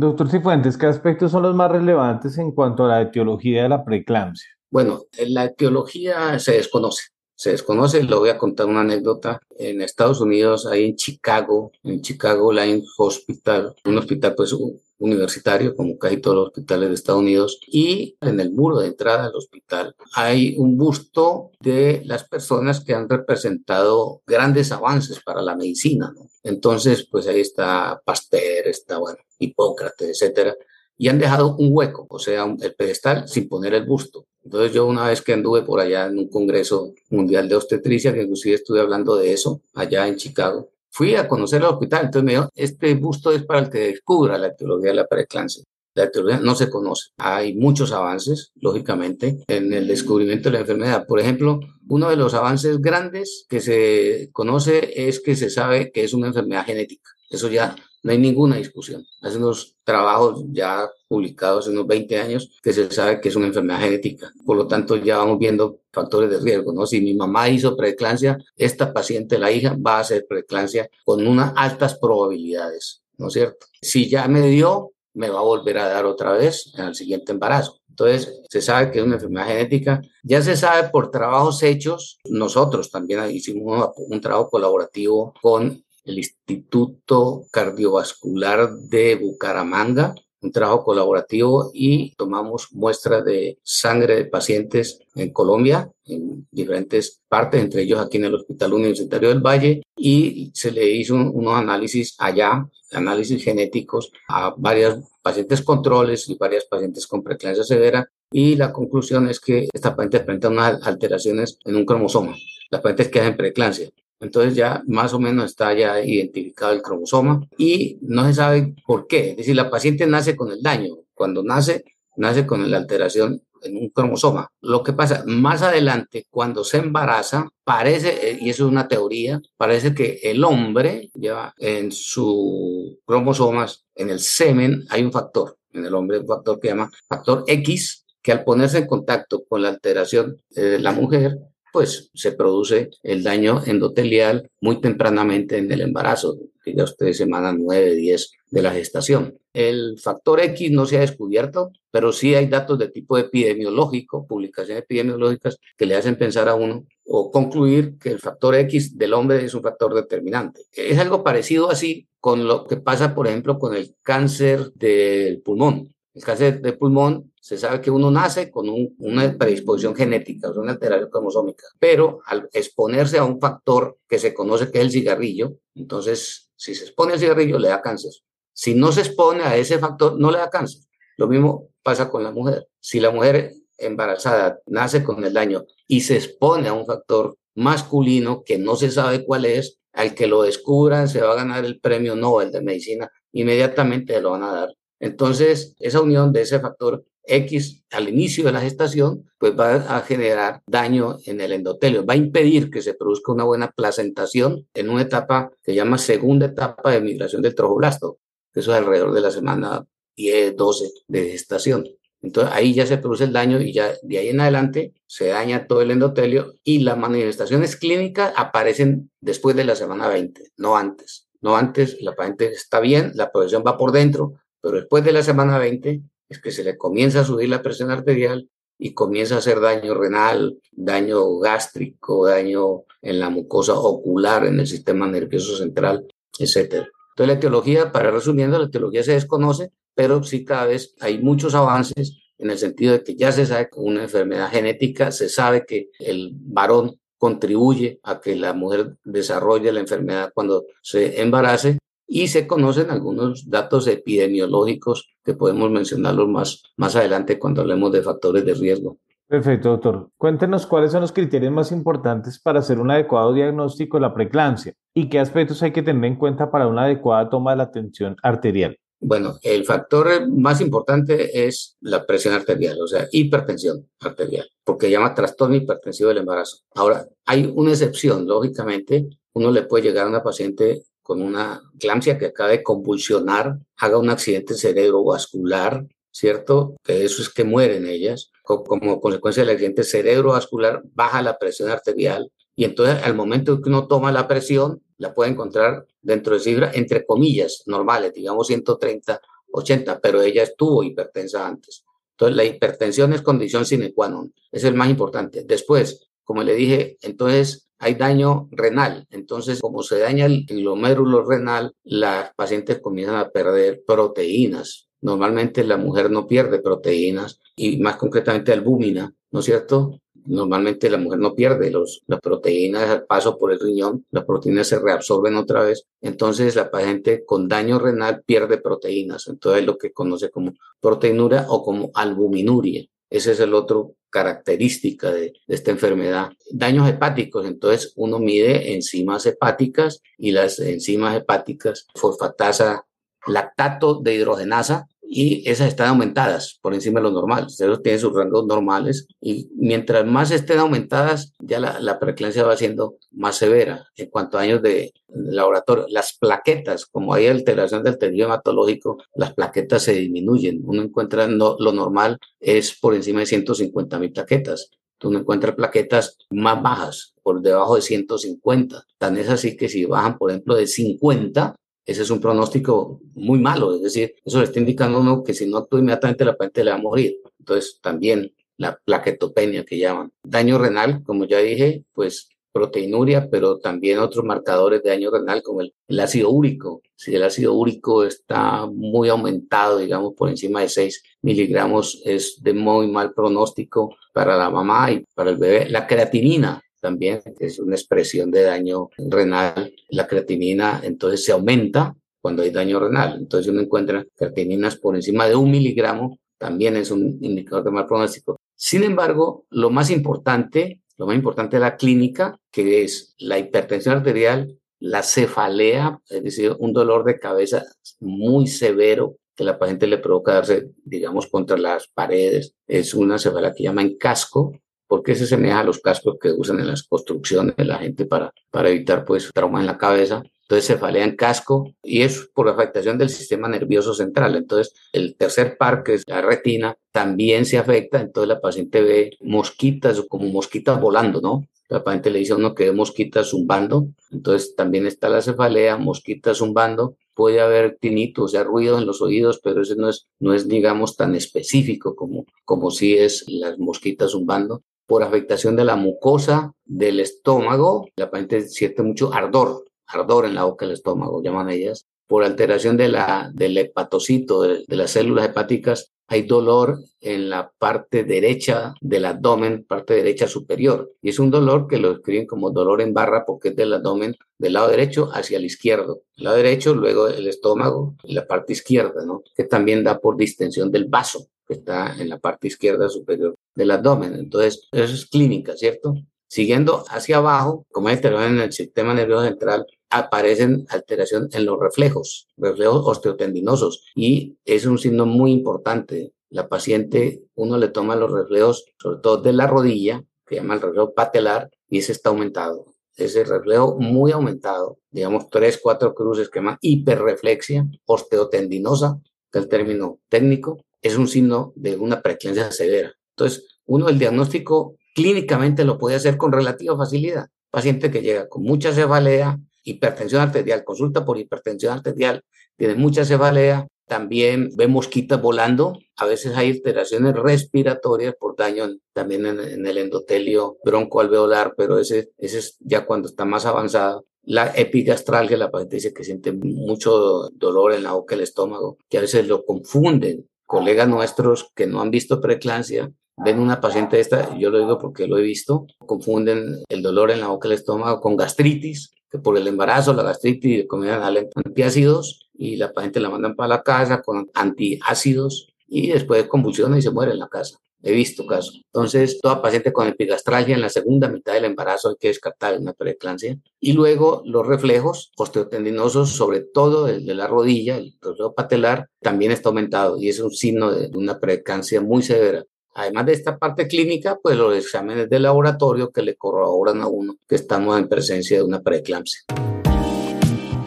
Doctor 0.05 0.31
Cifuentes, 0.31 0.77
¿qué 0.77 0.87
aspectos 0.87 1.33
son 1.33 1.43
los 1.43 1.55
más 1.55 1.71
relevantes 1.71 2.37
en 2.37 2.53
cuanto 2.53 2.85
a 2.85 2.89
la 2.89 3.01
etiología 3.01 3.63
de 3.63 3.69
la 3.71 3.85
preeclampsia? 3.85 4.51
Bueno, 4.71 5.05
la 5.29 5.45
etiología 5.47 6.39
se 6.39 6.53
desconoce. 6.53 7.14
Se 7.45 7.51
desconoce, 7.51 8.03
le 8.03 8.17
voy 8.17 8.31
a 8.31 8.39
contar 8.39 8.65
una 8.65 8.81
anécdota. 8.81 9.39
En 9.59 9.83
Estados 9.83 10.19
Unidos, 10.23 10.65
ahí 10.65 10.87
en 10.87 10.97
Chicago, 10.97 11.73
en 11.83 12.01
Chicago 12.01 12.51
Line 12.51 12.83
Hospital, 12.97 13.75
un 13.85 13.99
hospital 13.99 14.35
pues 14.35 14.57
universitario, 14.99 15.77
como 15.77 15.99
casi 15.99 16.17
todos 16.23 16.37
los 16.39 16.47
hospitales 16.47 16.89
de 16.89 16.95
Estados 16.95 17.21
Unidos, 17.21 17.61
y 17.67 18.17
en 18.23 18.41
el 18.41 18.51
muro 18.51 18.79
de 18.79 18.87
entrada 18.87 19.27
al 19.27 19.35
hospital 19.35 19.95
hay 20.15 20.55
un 20.57 20.79
busto 20.79 21.51
de 21.61 22.01
las 22.07 22.25
personas 22.25 22.83
que 22.83 22.95
han 22.95 23.11
representado 23.11 24.23
grandes 24.27 24.73
avances 24.73 25.21
para 25.23 25.43
la 25.43 25.55
medicina. 25.55 26.15
Entonces, 26.45 27.07
pues 27.11 27.27
ahí 27.27 27.41
está 27.41 28.01
Pasteur, 28.07 28.69
está, 28.69 28.97
bueno, 28.97 29.19
Hipócrates, 29.39 30.09
etcétera, 30.23 30.57
y 30.97 31.09
han 31.09 31.19
dejado 31.19 31.57
un 31.57 31.69
hueco, 31.73 32.07
o 32.09 32.19
sea, 32.19 32.47
el 32.59 32.75
pedestal 32.75 33.29
sin 33.29 33.51
poner 33.51 33.75
el 33.75 33.85
busto. 33.85 34.25
Entonces 34.45 34.73
yo 34.73 34.87
una 34.87 35.09
vez 35.09 35.23
que 35.23 35.33
anduve 35.33 35.63
por 35.63 35.81
allá 35.81 36.07
en 36.07 36.19
un 36.19 36.29
congreso 36.29 36.95
mundial 37.11 37.49
de 37.49 37.57
obstetricia, 37.57 38.13
que 38.13 38.23
inclusive 38.23 38.57
estuve 38.57 38.81
hablando 38.81 39.17
de 39.17 39.33
eso 39.33 39.63
allá 39.75 40.07
en 40.07 40.17
Chicago, 40.17 40.71
fui 40.91 41.17
a 41.17 41.27
conocer 41.27 41.61
el 41.63 41.69
hospital, 41.69 42.05
entonces 42.05 42.25
me 42.25 42.33
dijo, 42.33 42.49
este 42.55 42.95
busto 42.95 43.33
es 43.33 43.45
para 43.45 43.61
el 43.61 43.71
que 43.71 43.79
descubra 43.79 44.39
la 44.39 44.49
etiología 44.49 44.91
de 44.91 44.97
la 44.97 45.07
preeclampsia. 45.07 45.65
La 45.95 46.05
etiología 46.05 46.41
no 46.41 46.55
se 46.57 46.71
conoce. 46.71 47.11
Hay 47.19 47.55
muchos 47.55 47.93
avances, 47.93 48.53
lógicamente, 48.57 49.45
en 49.47 49.73
el 49.73 49.87
descubrimiento 49.87 50.49
de 50.49 50.55
la 50.55 50.61
enfermedad. 50.61 51.07
Por 51.07 51.21
ejemplo, 51.21 51.61
uno 51.89 52.11
de 52.11 52.17
los 52.17 52.35
avances 52.35 52.81
grandes 52.81 53.47
que 53.49 53.61
se 53.61 54.29
conoce 54.33 55.09
es 55.09 55.21
que 55.21 55.37
se 55.37 55.51
sabe 55.51 55.93
que 55.93 56.05
es 56.05 56.13
una 56.13 56.29
enfermedad 56.29 56.67
genética. 56.67 57.11
Eso 57.31 57.49
ya 57.49 57.77
no 58.05 58.13
hay 58.13 58.19
ninguna 58.19 58.57
discusión. 58.57 59.05
Hace 59.23 59.39
unos 59.39 59.77
trabajos 59.83 60.45
ya 60.53 60.89
publicados 61.09 61.65
hace 61.65 61.71
unos 61.71 61.87
20 61.87 62.19
años 62.21 62.51
que 62.63 62.73
se 62.73 62.91
sabe 62.91 63.19
que 63.19 63.31
es 63.31 63.37
una 63.37 63.47
enfermedad 63.47 63.81
genética. 63.81 64.31
Por 64.45 64.59
lo 64.59 64.69
tanto, 64.69 64.97
ya 64.97 65.17
vamos 65.17 65.39
viendo 65.39 65.81
factores 65.91 66.31
de 66.31 66.39
riesgo, 66.39 66.73
¿no? 66.73 66.87
Si 66.87 67.01
mi 67.01 67.15
mamá 67.15 67.49
hizo 67.49 67.75
preeclampsia, 67.75 68.39
esta 68.57 68.93
paciente, 68.93 69.39
la 69.39 69.51
hija, 69.51 69.75
va 69.75 69.97
a 69.97 70.01
hacer 70.01 70.27
preeclampsia 70.29 70.89
con 71.03 71.27
unas 71.27 71.55
altas 71.57 71.99
probabilidades, 71.99 73.03
¿no 73.17 73.29
es 73.29 73.33
cierto? 73.33 73.67
Si 73.81 74.09
ya 74.09 74.29
me 74.29 74.43
dio, 74.49 74.93
me 75.15 75.31
va 75.31 75.39
a 75.39 75.43
volver 75.43 75.79
a 75.79 75.89
dar 75.89 76.05
otra 76.05 76.33
vez 76.33 76.75
en 76.77 76.85
el 76.85 76.95
siguiente 76.95 77.33
embarazo. 77.33 77.81
Entonces, 77.89 78.41
se 78.51 78.61
sabe 78.61 78.91
que 78.91 78.99
es 78.99 79.05
una 79.05 79.15
enfermedad 79.15 79.47
genética. 79.47 80.03
Ya 80.25 80.43
se 80.43 80.57
sabe 80.57 80.89
por 80.89 81.13
trabajos 81.13 81.63
hechos. 81.63 82.19
Nosotros 82.29 82.91
también 82.91 83.31
hicimos 83.31 83.91
un 83.97 84.21
trabajo 84.21 84.51
colaborativo 84.51 85.33
con 85.41 85.84
el 86.05 86.19
Instituto 86.19 87.47
Cardiovascular 87.51 88.71
de 88.75 89.17
Bucaramanga, 89.17 90.15
un 90.41 90.53
trabajo 90.53 90.85
colaborativo 90.85 91.71
y 91.73 92.15
tomamos 92.17 92.69
muestras 92.73 93.25
de 93.25 93.59
sangre 93.63 94.17
de 94.17 94.25
pacientes 94.27 95.01
en 95.15 95.33
Colombia, 95.33 95.91
en 96.05 96.47
diferentes 96.51 97.21
partes, 97.29 97.63
entre 97.63 97.83
ellos 97.83 98.01
aquí 98.01 98.19
en 98.19 98.27
el 98.27 98.35
Hospital 98.35 98.75
Universitario 98.75 99.31
del 99.31 99.41
Valle, 99.41 99.83
y 99.97 100.51
se 100.55 100.71
le 100.71 100.89
hizo 100.91 101.15
unos 101.15 101.55
análisis 101.55 102.15
allá, 102.19 102.69
análisis 102.93 103.43
genéticos 103.43 104.13
a 104.29 104.55
varias 104.57 104.99
pacientes 105.23 105.63
controles 105.63 106.29
y 106.29 106.37
varias 106.37 106.67
pacientes 106.67 107.07
con 107.07 107.23
preeclampsia 107.23 107.65
severa 107.65 108.07
y 108.31 108.57
la 108.57 108.73
conclusión 108.73 109.29
es 109.29 109.39
que 109.39 109.69
esta 109.73 109.95
paciente 109.95 110.21
presenta 110.21 110.49
unas 110.49 110.85
alteraciones 110.85 111.59
en 111.65 111.77
un 111.77 111.87
cromosoma. 111.87 112.35
Las 112.69 112.81
pacientes 112.81 113.09
quedan 113.09 113.29
en 113.29 113.37
preeclampsia. 113.37 113.91
Entonces 114.21 114.55
ya 114.55 114.83
más 114.87 115.13
o 115.13 115.19
menos 115.19 115.47
está 115.47 115.75
ya 115.75 116.03
identificado 116.03 116.73
el 116.73 116.83
cromosoma 116.83 117.47
y 117.59 117.99
no 118.03 118.25
se 118.27 118.35
sabe 118.35 118.75
por 118.87 119.07
qué. 119.07 119.31
Es 119.31 119.37
decir, 119.39 119.57
la 119.57 119.71
paciente 119.71 120.07
nace 120.07 120.37
con 120.37 120.51
el 120.51 120.63
daño. 120.63 120.95
Cuando 121.15 121.43
nace, 121.43 121.85
nace 122.17 122.47
con 122.47 122.71
la 122.71 122.77
alteración 122.77 123.43
en 123.65 123.77
un 123.77 123.89
cromosoma. 123.89 124.49
Lo 124.61 124.83
que 124.83 124.93
pasa 124.93 125.25
más 125.27 125.63
adelante, 125.63 126.27
cuando 126.31 126.65
se 126.65 126.79
embaraza, 126.79 127.49
parece, 127.65 128.31
eh, 128.31 128.39
y 128.41 128.51
eso 128.51 128.67
es 128.67 128.71
una 128.71 128.89
teoría, 128.89 129.41
parece 129.57 129.95
que 129.95 130.21
el 130.23 130.45
hombre 130.45 131.11
lleva 131.15 131.55
en 131.59 131.91
sus 131.91 132.99
cromosomas, 133.07 133.85
en 133.95 134.11
el 134.11 134.21
semen, 134.21 134.85
hay 134.91 135.03
un 135.03 135.13
factor, 135.13 135.57
en 135.73 135.87
el 135.87 135.95
hombre 135.95 136.19
un 136.19 136.27
factor 136.27 136.61
que 136.61 136.69
se 136.69 136.75
llama 136.75 136.91
factor 137.09 137.45
X, 137.47 138.05
que 138.23 138.33
al 138.33 138.45
ponerse 138.45 138.79
en 138.79 138.87
contacto 138.87 139.45
con 139.45 139.63
la 139.63 139.69
alteración 139.69 140.37
de 140.51 140.79
la 140.79 140.93
mujer, 140.93 141.39
pues 141.75 142.09
se 142.15 142.31
produce 142.31 142.91
el 143.03 143.25
daño 143.25 143.61
endotelial 143.67 144.49
muy 144.61 144.81
tempranamente 144.81 145.59
en 145.59 145.73
el 145.73 145.81
embarazo, 145.81 146.39
que 146.65 146.73
ya 146.73 146.85
ustedes 146.85 147.17
semanas 147.17 147.57
9, 147.59 147.97
10 147.97 148.31
de 148.53 148.63
la 148.63 148.71
gestación. 148.71 149.37
El 149.53 149.99
factor 149.99 150.39
X 150.39 150.71
no 150.71 150.87
se 150.87 150.99
ha 150.99 151.01
descubierto, 151.01 151.73
pero 151.91 152.13
sí 152.13 152.37
hay 152.37 152.47
datos 152.47 152.79
de 152.79 152.91
tipo 152.91 153.19
epidemiológico, 153.19 154.25
publicaciones 154.25 154.85
epidemiológicas 154.85 155.59
que 155.77 155.87
le 155.87 155.97
hacen 155.97 156.17
pensar 156.17 156.49
a 156.49 156.55
uno 156.55 156.87
o 157.07 157.33
concluir 157.33 157.99
que 157.99 158.11
el 158.11 158.21
factor 158.21 158.55
X 158.55 158.97
del 158.97 159.13
hombre 159.13 159.45
es 159.45 159.53
un 159.53 159.63
factor 159.63 159.95
determinante. 159.95 160.61
Es 160.73 160.97
algo 161.01 161.25
parecido 161.25 161.73
así 161.73 162.07
con 162.21 162.47
lo 162.47 162.67
que 162.67 162.77
pasa, 162.77 163.17
por 163.17 163.27
ejemplo, 163.27 163.59
con 163.59 163.75
el 163.75 163.97
cáncer 164.01 164.73
del 164.75 165.43
pulmón. 165.43 165.94
El 166.15 166.23
cáncer 166.23 166.63
de 166.63 166.75
pulmón 166.75 167.33
se 167.41 167.59
sabe 167.59 167.81
que 167.81 167.91
uno 167.91 168.09
nace 168.09 168.49
con 168.49 168.67
una 168.99 169.37
predisposición 169.37 169.97
genética, 169.97 170.49
una 170.53 170.73
alteración 170.73 171.11
cromosómica, 171.11 171.67
pero 171.81 172.21
al 172.27 172.49
exponerse 172.53 173.19
a 173.19 173.25
un 173.25 173.41
factor 173.41 173.99
que 174.09 174.21
se 174.21 174.33
conoce 174.33 174.71
que 174.71 174.79
es 174.79 174.85
el 174.85 174.93
cigarrillo, 174.93 175.55
entonces 175.75 176.53
si 176.55 176.77
se 176.77 176.85
expone 176.85 177.15
al 177.15 177.19
cigarrillo 177.19 177.59
le 177.59 177.69
da 177.69 177.83
cáncer. 177.83 178.13
Si 178.53 178.77
no 178.77 178.93
se 178.93 179.01
expone 179.01 179.43
a 179.43 179.57
ese 179.57 179.81
factor, 179.81 180.17
no 180.17 180.31
le 180.31 180.39
da 180.39 180.51
cáncer. 180.51 180.83
Lo 181.17 181.27
mismo 181.27 181.71
pasa 181.83 182.09
con 182.09 182.23
la 182.23 182.31
mujer. 182.31 182.69
Si 182.79 183.01
la 183.01 183.11
mujer 183.11 183.53
embarazada 183.77 184.61
nace 184.67 185.03
con 185.03 185.25
el 185.25 185.33
daño 185.33 185.65
y 185.89 186.03
se 186.03 186.17
expone 186.17 186.69
a 186.69 186.75
un 186.75 186.87
factor 186.87 187.37
masculino 187.57 188.45
que 188.45 188.57
no 188.57 188.77
se 188.77 188.93
sabe 188.93 189.25
cuál 189.25 189.47
es, 189.47 189.81
al 189.93 190.15
que 190.15 190.29
lo 190.29 190.43
descubran 190.43 191.09
se 191.09 191.21
va 191.21 191.33
a 191.33 191.37
ganar 191.37 191.65
el 191.65 191.81
premio 191.81 192.15
Nobel 192.15 192.53
de 192.53 192.63
medicina, 192.63 193.11
inmediatamente 193.33 194.21
lo 194.21 194.31
van 194.31 194.45
a 194.45 194.53
dar 194.53 194.69
entonces, 195.05 195.77
esa 195.81 196.01
unión 196.01 196.33
de 196.33 196.41
ese 196.41 196.61
factor 196.61 197.05
X 197.27 197.85
al 197.91 198.09
inicio 198.09 198.43
de 198.45 198.53
la 198.53 198.63
gestación, 198.63 199.31
pues 199.37 199.53
va 199.59 199.75
a 199.75 200.01
generar 200.01 200.63
daño 200.67 201.19
en 201.27 201.43
el 201.43 201.53
endotelio, 201.53 202.07
va 202.07 202.15
a 202.15 202.17
impedir 202.17 202.71
que 202.71 202.81
se 202.81 202.95
produzca 202.95 203.33
una 203.33 203.45
buena 203.45 203.71
placentación 203.71 204.67
en 204.73 204.89
una 204.89 205.03
etapa 205.03 205.51
que 205.63 205.73
se 205.73 205.77
llama 205.77 205.99
segunda 205.99 206.47
etapa 206.47 206.91
de 206.91 207.03
migración 207.03 207.43
del 207.43 207.55
trofoblasto, 207.55 208.19
que 208.51 208.61
eso 208.61 208.73
es 208.73 208.79
alrededor 208.79 209.13
de 209.13 209.21
la 209.21 209.31
semana 209.31 209.85
10, 210.17 210.57
12 210.57 210.91
de 211.09 211.31
gestación. 211.31 211.87
Entonces 212.23 212.55
ahí 212.55 212.73
ya 212.73 212.87
se 212.87 212.97
produce 212.97 213.25
el 213.25 213.35
daño 213.35 213.61
y 213.61 213.75
ya 213.75 213.93
de 214.03 214.19
ahí 214.19 214.29
en 214.29 214.41
adelante 214.41 214.95
se 215.07 215.27
daña 215.27 215.67
todo 215.67 215.83
el 215.83 215.91
endotelio 215.91 216.55
y 216.65 216.79
las 216.79 216.97
manifestaciones 216.97 217.77
clínicas 217.77 218.33
aparecen 218.37 219.11
después 219.21 219.55
de 219.55 219.65
la 219.65 219.77
semana 219.77 220.09
20, 220.09 220.53
no 220.57 220.79
antes. 220.79 221.29
No 221.43 221.59
antes, 221.59 222.01
la 222.01 222.15
paciente 222.15 222.51
está 222.53 222.81
bien, 222.81 223.13
la 223.17 223.31
progresión 223.31 223.63
va 223.67 223.77
por 223.77 223.93
dentro, 223.93 224.33
pero 224.65 224.79
después 224.79 225.05
de 225.05 225.13
la 225.13 225.23
semana 225.23 225.59
20 225.59 226.01
es 226.27 226.41
que 226.41 226.51
se 226.51 226.65
le 226.65 226.79
comienza 226.79 227.21
a 227.21 227.25
subir 227.25 227.51
la 227.51 227.61
presión 227.61 227.91
arterial 227.91 228.49
y 228.79 228.95
comienza 228.95 229.35
a 229.35 229.39
hacer 229.39 229.61
daño 229.61 229.93
renal, 229.93 230.59
daño 230.73 231.39
gástrico, 231.39 232.27
daño 232.27 232.85
en 233.03 233.21
la 233.21 233.29
mucosa 233.29 233.75
ocular, 233.75 234.47
en 234.47 234.61
el 234.61 234.67
sistema 234.67 235.07
nervioso 235.07 235.55
central, 235.59 236.07
etc. 236.39 236.57
Entonces 236.57 237.27
la 237.27 237.33
etiología, 237.35 237.93
para 237.93 238.11
resumiendo, 238.11 238.59
la 238.59 238.65
etiología 238.65 239.03
se 239.03 239.13
desconoce, 239.13 239.71
pero 239.95 240.23
sí 240.23 240.47
cada 240.47 240.65
vez 240.65 240.95
hay 241.01 241.19
muchos 241.19 241.55
avances 241.55 242.17
en 242.39 242.49
el 242.49 242.57
sentido 242.57 242.95
de 242.95 243.05
que 243.05 243.17
ya 243.17 243.33
se 243.33 243.45
sabe 243.45 243.69
que 243.71 243.79
una 243.79 244.05
enfermedad 244.05 244.51
genética, 244.51 245.13
se 245.13 245.29
sabe 245.29 245.67
que 245.67 245.91
el 245.99 246.31
varón 246.33 246.99
contribuye 247.19 248.01
a 248.03 248.19
que 248.19 248.35
la 248.35 248.55
mujer 248.55 248.97
desarrolle 249.05 249.73
la 249.73 249.81
enfermedad 249.81 250.33
cuando 250.35 250.65
se 250.81 251.21
embarace 251.21 251.79
y 252.07 252.29
se 252.29 252.47
conocen 252.47 252.91
algunos 252.91 253.49
datos 253.49 253.87
epidemiológicos 253.87 255.15
que 255.25 255.35
podemos 255.35 255.71
mencionarlos 255.71 256.29
más, 256.29 256.63
más 256.77 256.97
adelante 256.97 257.39
cuando 257.39 257.63
hablemos 257.63 257.93
de 257.93 258.03
factores 258.03 258.45
de 258.45 258.55
riesgo. 258.55 258.99
Perfecto, 259.27 259.71
doctor. 259.71 260.11
Cuéntenos 260.19 260.67
cuáles 260.67 260.93
son 260.93 261.01
los 261.01 261.13
criterios 261.13 261.53
más 261.53 261.73
importantes 261.73 262.39
para 262.39 262.59
hacer 262.59 262.79
un 262.79 262.91
adecuado 262.91 263.33
diagnóstico 263.33 263.97
de 263.97 264.03
la 264.03 264.15
preeclampsia 264.15 264.75
y 264.93 265.09
qué 265.09 265.19
aspectos 265.19 265.63
hay 265.63 265.73
que 265.73 265.83
tener 265.83 266.05
en 266.05 266.17
cuenta 266.17 266.51
para 266.51 266.69
una 266.69 266.85
adecuada 266.85 267.31
toma 267.31 267.53
de 267.53 267.57
la 267.57 267.71
tensión 267.71 268.17
arterial. 268.23 268.79
Bueno, 269.01 269.39
el 269.43 269.65
factor 269.65 270.29
más 270.29 270.61
importante 270.61 271.47
es 271.47 271.77
la 271.81 272.07
presión 272.07 272.35
arterial, 272.35 272.81
o 272.81 272.87
sea, 272.87 273.07
hipertensión 273.13 273.87
arterial, 274.01 274.49
porque 274.63 274.91
llama 274.91 275.15
trastorno 275.15 275.57
hipertensivo 275.57 276.09
del 276.09 276.19
embarazo. 276.19 276.59
Ahora, 276.75 277.07
hay 277.27 277.53
una 277.55 277.73
excepción, 277.73 278.27
lógicamente, 278.27 279.09
uno 279.35 279.51
le 279.51 279.63
puede 279.63 279.85
llegar 279.85 280.07
a 280.07 280.09
una 280.09 280.23
paciente 280.23 280.85
con 281.05 281.21
una 281.21 281.63
eclampsia 281.75 282.19
que 282.19 282.27
acaba 282.27 282.49
de 282.49 282.63
convulsionar, 282.63 283.59
haga 283.77 283.99
un 283.99 284.09
accidente 284.09 284.55
cerebrovascular, 284.55 285.87
¿cierto? 286.11 286.77
Que 286.83 287.05
eso 287.05 287.21
es 287.21 287.29
que 287.29 287.45
mueren 287.45 287.87
ellas. 287.87 288.33
Como 288.43 289.01
consecuencia 289.01 289.43
del 289.45 289.53
accidente 289.53 289.85
cerebrovascular, 289.85 290.83
baja 290.95 291.21
la 291.21 291.39
presión 291.39 291.71
arterial. 291.71 292.33
Y 292.57 292.65
entonces, 292.65 293.05
al 293.05 293.15
momento 293.15 293.61
que 293.61 293.69
uno 293.69 293.87
toma 293.87 294.13
la 294.13 294.27
presión, 294.27 294.83
la 294.97 295.13
puede 295.13 295.31
encontrar 295.31 295.87
dentro 296.01 296.35
de 296.35 296.41
cifras, 296.41 296.75
entre 296.75 297.05
comillas, 297.05 297.65
normales, 297.67 298.15
digamos 298.15 298.47
130, 298.47 299.21
80, 299.53 300.01
pero 300.01 300.23
ella 300.23 300.43
estuvo 300.43 300.83
hipertensa 300.83 301.47
antes. 301.47 301.85
Entonces, 302.13 302.37
la 302.37 302.45
hipertensión 302.45 303.13
es 303.13 303.21
condición 303.21 303.67
sine 303.67 303.93
qua 303.93 304.09
non. 304.09 304.33
Es 304.51 304.65
el 304.65 304.75
más 304.75 304.89
importante. 304.89 305.45
Después, 305.45 306.09
como 306.25 306.43
le 306.43 306.55
dije, 306.55 306.99
entonces 307.03 307.69
hay 307.79 307.95
daño 307.95 308.49
renal. 308.51 309.07
Entonces, 309.11 309.61
como 309.61 309.83
se 309.83 309.99
daña 309.99 310.27
el 310.27 310.47
glomérulo 310.47 311.25
renal, 311.25 311.75
las 311.85 312.35
pacientes 312.35 312.81
comienzan 312.81 313.17
a 313.17 313.31
perder 313.31 313.83
proteínas. 313.87 314.89
Normalmente 315.03 315.65
la 315.65 315.77
mujer 315.77 316.11
no 316.11 316.27
pierde 316.27 316.61
proteínas 316.61 317.39
y 317.57 317.77
más 317.79 317.97
concretamente 317.97 318.53
albúmina, 318.53 319.13
¿no 319.31 319.41
es 319.41 319.45
cierto? 319.45 320.01
Normalmente 320.27 320.89
la 320.89 320.97
mujer 320.97 321.19
no 321.19 321.35
pierde 321.35 321.71
los, 321.71 322.03
las 322.07 322.21
proteínas 322.21 322.89
al 322.89 323.05
paso 323.05 323.37
por 323.37 323.53
el 323.53 323.61
riñón, 323.61 324.07
las 324.11 324.25
proteínas 324.25 324.69
se 324.69 324.79
reabsorben 324.79 325.37
otra 325.37 325.63
vez. 325.63 325.85
Entonces 326.01 326.57
la 326.57 326.71
paciente 326.71 327.25
con 327.27 327.47
daño 327.49 327.79
renal 327.79 328.23
pierde 328.25 328.57
proteínas. 328.57 329.29
Entonces 329.29 329.61
es 329.61 329.67
lo 329.67 329.77
que 329.77 329.93
conoce 329.93 330.31
como 330.31 330.55
proteinuria 330.81 331.45
o 331.51 331.63
como 331.63 331.91
albuminuria. 331.93 332.87
Ese 333.11 333.33
es 333.33 333.41
el 333.41 333.55
otro 333.55 333.95
característica 334.11 335.13
de, 335.13 335.33
esta 335.49 335.71
enfermedad. 335.71 336.31
Daños 336.51 336.89
hepáticos, 336.89 337.47
entonces 337.47 337.93
uno 337.97 338.19
mide 338.19 338.75
enzimas 338.75 339.27
hepáticas 339.27 340.03
y 340.17 340.31
las 340.31 340.59
enzimas 340.61 341.17
hepáticas, 341.17 341.89
fosfatasa, 341.95 342.87
lactato 343.27 344.01
de 344.01 344.15
hidrogenasa, 344.15 344.87
y 345.07 345.49
esas 345.49 345.69
están 345.69 345.89
aumentadas 345.89 346.59
por 346.61 346.75
encima 346.75 347.01
de 347.01 347.05
lo 347.05 347.11
normal. 347.13 347.47
Ustedes 347.47 347.83
tienen 347.83 348.01
sus 348.01 348.15
rangos 348.15 348.47
normales 348.47 349.07
y 349.21 349.49
mientras 349.57 350.05
más 350.07 350.31
estén 350.31 350.59
aumentadas, 350.59 351.33
ya 351.39 351.61
la, 351.61 351.79
la 351.81 351.99
va 351.99 352.57
siendo 352.57 352.97
más 353.13 353.37
severa 353.37 353.87
en 353.97 354.11
cuanto 354.11 354.39
a 354.39 354.43
años 354.43 354.63
de, 354.63 354.93
laboratorio. 355.15 355.87
Las 355.89 356.17
plaquetas, 356.19 356.87
como 356.87 357.15
hay 357.15 357.27
alteración 357.27 357.83
del 357.83 357.99
tejido 357.99 358.27
hematológico, 358.27 359.03
las 359.15 359.35
plaquetas 359.35 359.83
se 359.83 359.93
disminuyen. 359.93 360.63
Uno 360.65 360.83
encuentra 360.83 361.27
lo 361.27 361.73
normal 361.73 362.19
es 362.41 362.79
por 362.79 362.95
encima 362.95 363.21
de 363.21 363.27
150 363.27 363.99
mil 363.99 364.13
plaquetas. 364.13 364.71
Uno 365.03 365.19
encuentra 365.19 365.55
plaquetas 365.55 366.17
más 366.31 366.63
bajas, 366.63 367.15
por 367.23 367.43
debajo 367.43 367.77
de 367.77 367.83
150. 367.83 368.85
Tan 368.99 369.19
es 369.19 369.29
así 369.29 369.57
que 369.57 369.69
si 369.69 369.85
bajan, 369.85 370.17
por 370.17 370.31
ejemplo, 370.31 370.55
de 370.55 370.67
50, 370.67 371.55
ese 371.87 372.03
es 372.03 372.11
un 372.11 372.21
pronóstico 372.21 373.01
muy 373.15 373.39
malo, 373.39 373.75
es 373.75 373.83
decir, 373.83 374.15
eso 374.25 374.39
le 374.39 374.45
está 374.45 374.59
indicando 374.59 374.99
a 374.99 375.01
uno 375.01 375.23
que 375.23 375.35
si 375.35 375.47
no 375.47 375.59
actúa 375.59 375.81
inmediatamente 375.81 376.25
la 376.25 376.37
paciente 376.37 376.65
le 376.65 376.71
va 376.71 376.77
a 376.77 376.81
morir. 376.81 377.19
Entonces, 377.39 377.79
también 377.83 378.33
la 378.57 378.79
plaquetopenia 378.85 379.65
que 379.65 379.79
llaman. 379.79 380.13
Daño 380.23 380.59
renal, 380.59 381.03
como 381.03 381.25
ya 381.25 381.39
dije, 381.39 381.85
pues 381.93 382.29
proteinuria, 382.55 383.29
pero 383.29 383.59
también 383.59 383.99
otros 383.99 384.25
marcadores 384.25 384.81
de 384.83 384.91
daño 384.91 385.11
renal 385.11 385.43
como 385.43 385.61
el, 385.61 385.75
ácido 385.99 386.31
úrico. 386.31 386.83
Si 386.95 387.13
el 387.13 387.25
ácido 387.25 387.53
úrico 387.53 388.05
está 388.05 388.67
muy 388.67 389.09
aumentado, 389.09 389.79
digamos, 389.79 390.15
por 390.15 390.29
encima 390.29 390.61
de 390.61 390.69
6 390.69 391.03
miligramos, 391.23 392.01
es 392.05 392.41
de 392.41 392.55
muy 392.55 392.87
mal 392.87 393.13
pronóstico 393.13 393.97
para 394.13 394.37
la 394.37 394.51
mamá 394.51 394.93
y 394.93 395.05
para 395.15 395.31
el 395.31 395.37
bebé. 395.37 395.69
La 395.69 395.89
creatinina, 395.89 396.63
también, 396.85 397.23
es 397.41 397.59
una 397.59 397.77
expresión 397.77 398.31
de 398.31 398.43
daño 398.43 398.91
renal, 398.99 399.75
la 399.89 400.07
creatinina 400.07 400.83
entonces 400.85 401.25
se 401.25 401.33
aumenta 401.33 401.97
cuando 402.21 402.43
hay 402.43 402.51
daño 402.51 402.79
renal. 402.79 403.17
Entonces, 403.19 403.51
uno 403.51 403.63
encuentra 403.63 404.05
creatininas 404.15 404.77
por 404.77 404.95
encima 404.95 405.27
de 405.27 405.35
un 405.35 405.51
miligramo, 405.51 406.19
también 406.37 406.77
es 406.77 406.91
un 406.91 407.19
indicador 407.23 407.65
de 407.65 407.71
mal 407.71 407.87
pronóstico. 407.87 408.37
Sin 408.55 408.83
embargo, 408.83 409.47
lo 409.49 409.71
más 409.71 409.89
importante, 409.89 410.83
lo 410.99 411.07
más 411.07 411.17
importante 411.17 411.57
de 411.57 411.61
la 411.61 411.77
clínica, 411.77 412.39
que 412.53 412.83
es 412.85 413.15
la 413.17 413.39
hipertensión 413.39 413.97
arterial, 413.97 414.59
la 414.79 415.03
cefalea, 415.03 415.99
es 416.11 416.23
decir, 416.23 416.55
un 416.59 416.75
dolor 416.75 417.05
de 417.05 417.19
cabeza 417.19 417.65
muy 418.01 418.47
severo 418.47 419.17
que 419.35 419.45
la 419.45 419.59
paciente 419.59 419.87
le 419.87 419.97
provoca 419.97 420.35
darse, 420.35 420.69
digamos, 420.85 421.29
contra 421.29 421.57
las 421.57 421.89
paredes, 421.89 422.55
es 422.67 422.93
una 422.93 423.19
cefalea 423.19 423.55
que 423.55 423.63
llaman 423.63 423.95
casco, 423.95 424.53
porque 424.95 425.17
se 425.17 425.25
asemeja 425.25 425.59
a 425.59 425.65
los 425.65 425.81
cascos 425.81 426.19
que 426.21 426.31
usan 426.31 426.61
en 426.61 426.69
las 426.69 426.85
construcciones 426.85 427.57
de 427.57 427.65
la 427.65 427.79
gente 427.79 428.07
para, 428.07 428.33
para 428.53 428.71
evitar 428.71 429.05
pues 429.05 429.29
trauma 429.35 429.59
en 429.59 429.67
la 429.67 429.77
cabeza. 429.77 430.23
Entonces 430.43 430.69
cefalea 430.69 431.03
en 431.03 431.17
casco 431.17 431.75
y 431.83 432.03
es 432.03 432.31
por 432.33 432.49
afectación 432.49 432.97
del 432.97 433.09
sistema 433.09 433.49
nervioso 433.49 433.93
central. 433.93 434.37
Entonces 434.37 434.73
el 434.93 435.17
tercer 435.17 435.57
par, 435.59 435.83
que 435.83 435.95
es 435.95 436.05
la 436.07 436.23
retina, 436.23 436.77
también 436.93 437.45
se 437.45 437.59
afecta. 437.59 438.01
Entonces 438.01 438.29
la 438.29 438.41
paciente 438.41 438.83
ve 438.83 439.17
mosquitas 439.21 440.01
como 440.09 440.29
mosquitas 440.29 440.81
volando, 440.81 441.21
¿no? 441.21 441.45
La 441.69 441.83
paciente 441.83 442.13
le 442.13 442.21
dice 442.21 442.35
a 442.35 442.37
uno 442.37 442.55
que 442.55 442.67
ve 442.67 442.73
mosquitas 442.73 443.31
zumbando. 443.31 443.89
Entonces 444.13 444.55
también 444.55 444.87
está 444.87 445.09
la 445.09 445.23
cefalea, 445.23 445.77
mosquitas 445.77 446.39
zumbando. 446.39 446.97
Puede 447.15 447.41
haber 447.41 447.79
tinnitus, 447.81 448.27
o 448.27 448.29
sea, 448.29 448.45
ruido 448.45 448.79
en 448.79 448.87
los 448.87 449.03
oídos, 449.03 449.41
pero 449.43 449.63
ese 449.63 449.75
no 449.75 449.89
es, 449.89 450.07
no 450.21 450.35
es 450.35 450.47
digamos, 450.47 450.97
tan 450.97 451.17
específico 451.17 451.97
como, 451.97 452.27
como 452.45 452.71
si 452.71 452.97
es 452.97 453.25
las 453.27 453.59
mosquitas 453.59 454.13
zumbando 454.13 454.63
por 454.87 455.03
afectación 455.03 455.57
de 455.57 455.65
la 455.65 455.77
mucosa 455.77 456.53
del 456.65 457.01
estómago. 457.01 457.89
La 457.97 458.11
paciente 458.11 458.43
siente 458.49 458.83
mucho 458.83 459.13
ardor, 459.13 459.65
ardor 459.87 460.27
en 460.27 460.35
la 460.35 460.45
boca 460.45 460.67
del 460.67 460.75
estómago, 460.75 461.23
llaman 461.23 461.51
ellas. 461.51 461.87
Por 462.07 462.23
alteración 462.23 462.77
de 462.77 462.89
la, 462.89 463.31
del 463.33 463.57
hepatocito, 463.57 464.43
de, 464.43 464.65
las 464.69 464.91
células 464.91 465.27
hepáticas, 465.27 465.91
hay 466.07 466.23
dolor 466.23 466.79
en 467.01 467.31
la 467.31 467.51
parte 467.59 468.05
derecha 468.05 468.75
del 468.83 469.07
abdomen, 469.07 469.65
parte 469.65 469.95
derecha 469.95 470.29
superior. 470.29 470.93
Y 471.01 471.09
es 471.09 471.19
un 471.19 471.31
dolor 471.31 471.67
que 471.67 471.79
lo 471.79 471.93
escriben 471.93 472.27
como 472.27 472.51
dolor 472.51 472.83
en 472.83 472.93
barra 472.93 473.25
porque 473.25 473.49
es 473.49 473.57
del 473.57 473.73
abdomen 473.73 474.15
del 474.37 474.53
lado 474.53 474.69
derecho 474.69 475.09
hacia 475.15 475.39
el 475.39 475.47
izquierdo. 475.47 476.03
El 476.19 476.25
lado 476.25 476.37
derecho, 476.37 476.75
luego 476.75 477.09
el 477.09 477.27
estómago 477.27 477.95
la 478.03 478.27
parte 478.27 478.53
izquierda, 478.53 479.07
¿no? 479.07 479.23
Que 479.35 479.45
también 479.45 479.83
da 479.83 479.99
por 479.99 480.19
distensión 480.19 480.71
del 480.71 480.85
vaso 480.85 481.29
que 481.47 481.55
está 481.55 481.95
en 481.99 482.11
la 482.11 482.19
parte 482.19 482.49
izquierda 482.49 482.89
superior 482.89 483.34
del 483.55 483.71
abdomen. 483.71 484.15
Entonces, 484.15 484.69
eso 484.73 484.95
es 484.95 485.07
clínica, 485.07 485.57
¿cierto? 485.57 485.95
Siguiendo 486.27 486.85
hacia 486.89 487.19
abajo, 487.19 487.67
como 487.71 487.89
alteración 487.89 488.35
en 488.35 488.41
el 488.41 488.53
sistema 488.53 488.95
nervioso 488.95 489.25
central, 489.25 489.67
aparecen 489.91 490.67
alteraciones 490.69 491.35
en 491.35 491.45
los 491.45 491.61
reflejos, 491.61 492.27
reflejos 492.37 492.83
osteotendinosos, 492.87 493.85
y 493.95 494.37
es 494.45 494.67
un 494.67 494.79
signo 494.79 495.07
muy 495.07 495.31
importante. 495.31 496.13
La 496.31 496.49
paciente, 496.49 497.23
uno 497.37 497.59
le 497.59 497.69
toma 497.69 497.95
los 497.95 498.11
reflejos, 498.11 498.65
sobre 498.79 499.01
todo 499.01 499.19
de 499.19 499.33
la 499.33 499.47
rodilla, 499.47 500.03
que 500.27 500.37
llama 500.37 500.55
el 500.55 500.63
reflejo 500.63 500.95
patelar, 500.95 501.51
y 501.69 501.79
ese 501.79 501.93
está 501.93 502.11
aumentado. 502.11 502.67
Ese 502.97 503.25
reflejo 503.25 503.77
muy 503.79 504.13
aumentado, 504.13 504.79
digamos 504.91 505.29
tres, 505.31 505.61
cuatro 505.63 505.95
cruces 505.95 506.29
que 506.29 506.41
llaman 506.41 506.59
hiperreflexia 506.61 507.67
osteotendinosa, 507.87 509.01
que 509.31 509.39
es 509.39 509.45
el 509.45 509.49
término 509.49 510.01
técnico, 510.09 510.59
es 510.81 510.97
un 510.97 511.09
signo 511.09 511.53
de 511.57 511.77
una 511.77 512.03
preeclampsia 512.03 512.51
severa. 512.53 512.93
Entonces, 513.17 513.59
uno 513.67 513.89
el 513.89 513.99
diagnóstico 513.99 514.77
clínicamente 514.95 515.65
lo 515.65 515.79
puede 515.79 515.97
hacer 515.97 516.17
con 516.17 516.33
relativa 516.33 516.77
facilidad. 516.77 517.27
Paciente 517.51 517.91
que 517.91 518.03
llega 518.03 518.29
con 518.29 518.43
mucha 518.43 518.73
cefalea, 518.73 519.39
hipertensión 519.63 520.23
arterial, 520.23 520.65
consulta 520.65 521.05
por 521.05 521.19
hipertensión 521.19 521.73
arterial, 521.73 522.23
tiene 522.57 522.75
mucha 522.75 523.05
cefalea, 523.05 523.67
también 523.87 524.51
ve 524.57 524.67
mosquitas 524.67 525.21
volando, 525.21 525.79
a 525.97 526.07
veces 526.07 526.37
hay 526.37 526.51
alteraciones 526.51 527.15
respiratorias 527.15 528.15
por 528.19 528.37
daño 528.37 528.69
también 528.93 529.27
en, 529.27 529.67
el 529.67 529.79
endotelio 529.79 530.57
broncoalveolar, 530.65 531.55
pero 531.57 531.79
ese, 531.79 532.11
ese 532.19 532.39
es 532.39 532.57
ya 532.61 532.87
cuando 532.87 533.09
está 533.09 533.25
más 533.25 533.47
avanzado. 533.47 534.07
La 534.23 534.53
epigastralgia, 534.57 535.37
la 535.37 535.51
paciente 535.51 535.77
dice 535.77 535.93
que 535.93 536.03
siente 536.03 536.33
mucho 536.33 537.29
dolor 537.35 537.75
en 537.75 537.83
la 537.83 537.93
boca, 537.93 538.15
el 538.15 538.23
estómago, 538.23 538.79
que 538.89 538.99
a 538.99 539.03
veces 539.03 539.29
lo 539.29 539.45
confunden 539.45 540.27
colegas 540.47 540.89
nuestros 540.89 541.51
que 541.55 541.67
no 541.67 541.81
han 541.81 541.91
visto 541.91 542.21
preeclampsia 542.21 542.91
ven 543.17 543.39
una 543.39 543.61
paciente 543.61 544.01
esta, 544.01 544.37
yo 544.37 544.51
lo 544.51 544.59
digo 544.59 544.79
porque 544.79 545.07
lo 545.07 545.19
he 545.19 545.23
visto, 545.23 545.67
confunden 545.79 546.63
el 546.69 546.83
dolor 546.83 547.11
en 547.11 547.21
la 547.21 547.29
boca 547.29 547.49
del 547.49 547.59
estómago 547.59 548.01
con 548.01 548.17
gastritis, 548.17 548.95
que 549.11 549.19
por 549.19 549.37
el 549.37 549.47
embarazo, 549.47 549.93
la 549.93 550.03
gastritis, 550.03 550.67
comienzan 550.67 551.17
antiácidos 551.45 552.29
y 552.35 552.57
la 552.57 552.73
paciente 552.73 553.01
la 553.01 553.11
mandan 553.11 553.37
para 553.37 553.49
la 553.49 553.63
casa 553.63 554.03
con 554.03 554.31
antiácidos 554.35 555.55
y 555.69 555.89
después 555.89 556.27
convulsiona 556.27 556.79
y 556.79 556.83
se 556.83 556.91
muere 556.91 557.13
en 557.13 557.21
la 557.21 557.29
casa. 557.29 557.59
He 557.87 557.93
visto 557.93 558.27
casos. 558.27 558.63
Entonces, 558.73 559.21
toda 559.21 559.43
paciente 559.43 559.71
con 559.71 559.87
epigastralgia 559.87 560.55
en 560.55 560.63
la 560.63 560.71
segunda 560.71 561.07
mitad 561.09 561.35
del 561.35 561.45
embarazo 561.45 561.91
hay 561.91 561.97
que 562.01 562.09
descartar 562.09 562.59
una 562.59 562.73
preeclampsia. 562.73 563.39
Y 563.61 563.75
luego 563.75 564.23
los 564.25 564.47
reflejos 564.47 565.13
osteotendinosos, 565.19 566.09
sobre 566.09 566.41
todo 566.41 566.89
el 566.89 567.05
de 567.05 567.15
la 567.15 567.27
rodilla, 567.27 567.77
el 567.77 567.95
reflejo 568.01 568.35
patelar, 568.35 568.89
también 569.01 569.33
está 569.33 569.51
aumentado 569.51 569.99
y 569.99 570.09
es 570.09 570.19
un 570.19 570.31
signo 570.31 570.73
de 570.73 570.97
una 570.97 571.21
preeclampsia 571.21 571.83
muy 571.83 572.03
severa. 572.03 572.43
Además 572.77 573.07
de 573.07 573.13
esta 573.13 573.39
parte 573.39 573.69
clínica, 573.69 574.19
pues 574.21 574.37
los 574.37 574.57
exámenes 574.57 575.09
de 575.09 575.21
laboratorio 575.21 575.93
que 575.93 576.03
le 576.03 576.17
corroboran 576.17 576.81
a 576.81 576.89
uno 576.89 577.15
que 577.29 577.37
estamos 577.37 577.79
en 577.79 577.89
presencia 577.89 578.39
de 578.39 578.43
una 578.43 578.61
preeclampsia. 578.63 579.21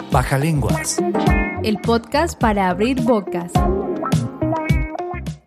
Baja 0.10 0.38
lenguas. 0.38 1.00
El 1.63 1.78
podcast 1.82 2.39
para 2.39 2.70
abrir 2.70 3.02
bocas. 3.02 3.52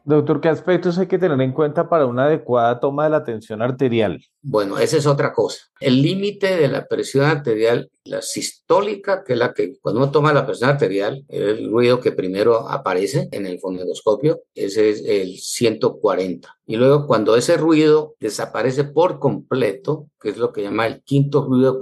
Doctor, 0.05 0.40
¿qué 0.42 0.49
aspectos 0.49 0.99
hay 0.99 1.07
que 1.07 1.18
tener 1.18 1.40
en 1.40 1.53
cuenta 1.53 1.88
para 1.88 2.05
una 2.05 2.25
adecuada 2.25 2.79
toma 2.79 3.05
de 3.05 3.11
la 3.11 3.25
tensión 3.25 3.62
arterial? 3.62 4.23
Bueno, 4.42 4.77
esa 4.77 4.99
es 4.99 5.07
otra 5.07 5.33
cosa. 5.33 5.61
El 5.81 6.03
límite 6.03 6.57
de 6.57 6.68
la 6.68 6.85
presión 6.87 7.25
arterial, 7.25 7.90
la 8.04 8.22
sistólica, 8.22 9.24
que 9.24 9.34
es 9.34 9.38
la 9.38 9.52
que 9.52 9.78
cuando 9.80 10.00
uno 10.00 10.10
toma 10.10 10.32
la 10.32 10.46
presión 10.46 10.70
arterial, 10.70 11.24
el 11.28 11.70
ruido 11.70 12.00
que 12.00 12.12
primero 12.12 12.68
aparece 12.68 13.28
en 13.32 13.46
el 13.46 13.58
fonendoscopio, 13.60 14.42
ese 14.54 14.90
es 14.90 15.04
el 15.04 15.38
140. 15.38 16.56
Y 16.66 16.76
luego 16.76 17.06
cuando 17.06 17.36
ese 17.36 17.56
ruido 17.56 18.14
desaparece 18.20 18.84
por 18.84 19.18
completo, 19.18 20.08
que 20.20 20.30
es 20.30 20.38
lo 20.38 20.52
que 20.52 20.62
llama 20.62 20.86
el 20.86 21.02
quinto 21.02 21.44
ruido 21.44 21.74
de 21.74 21.80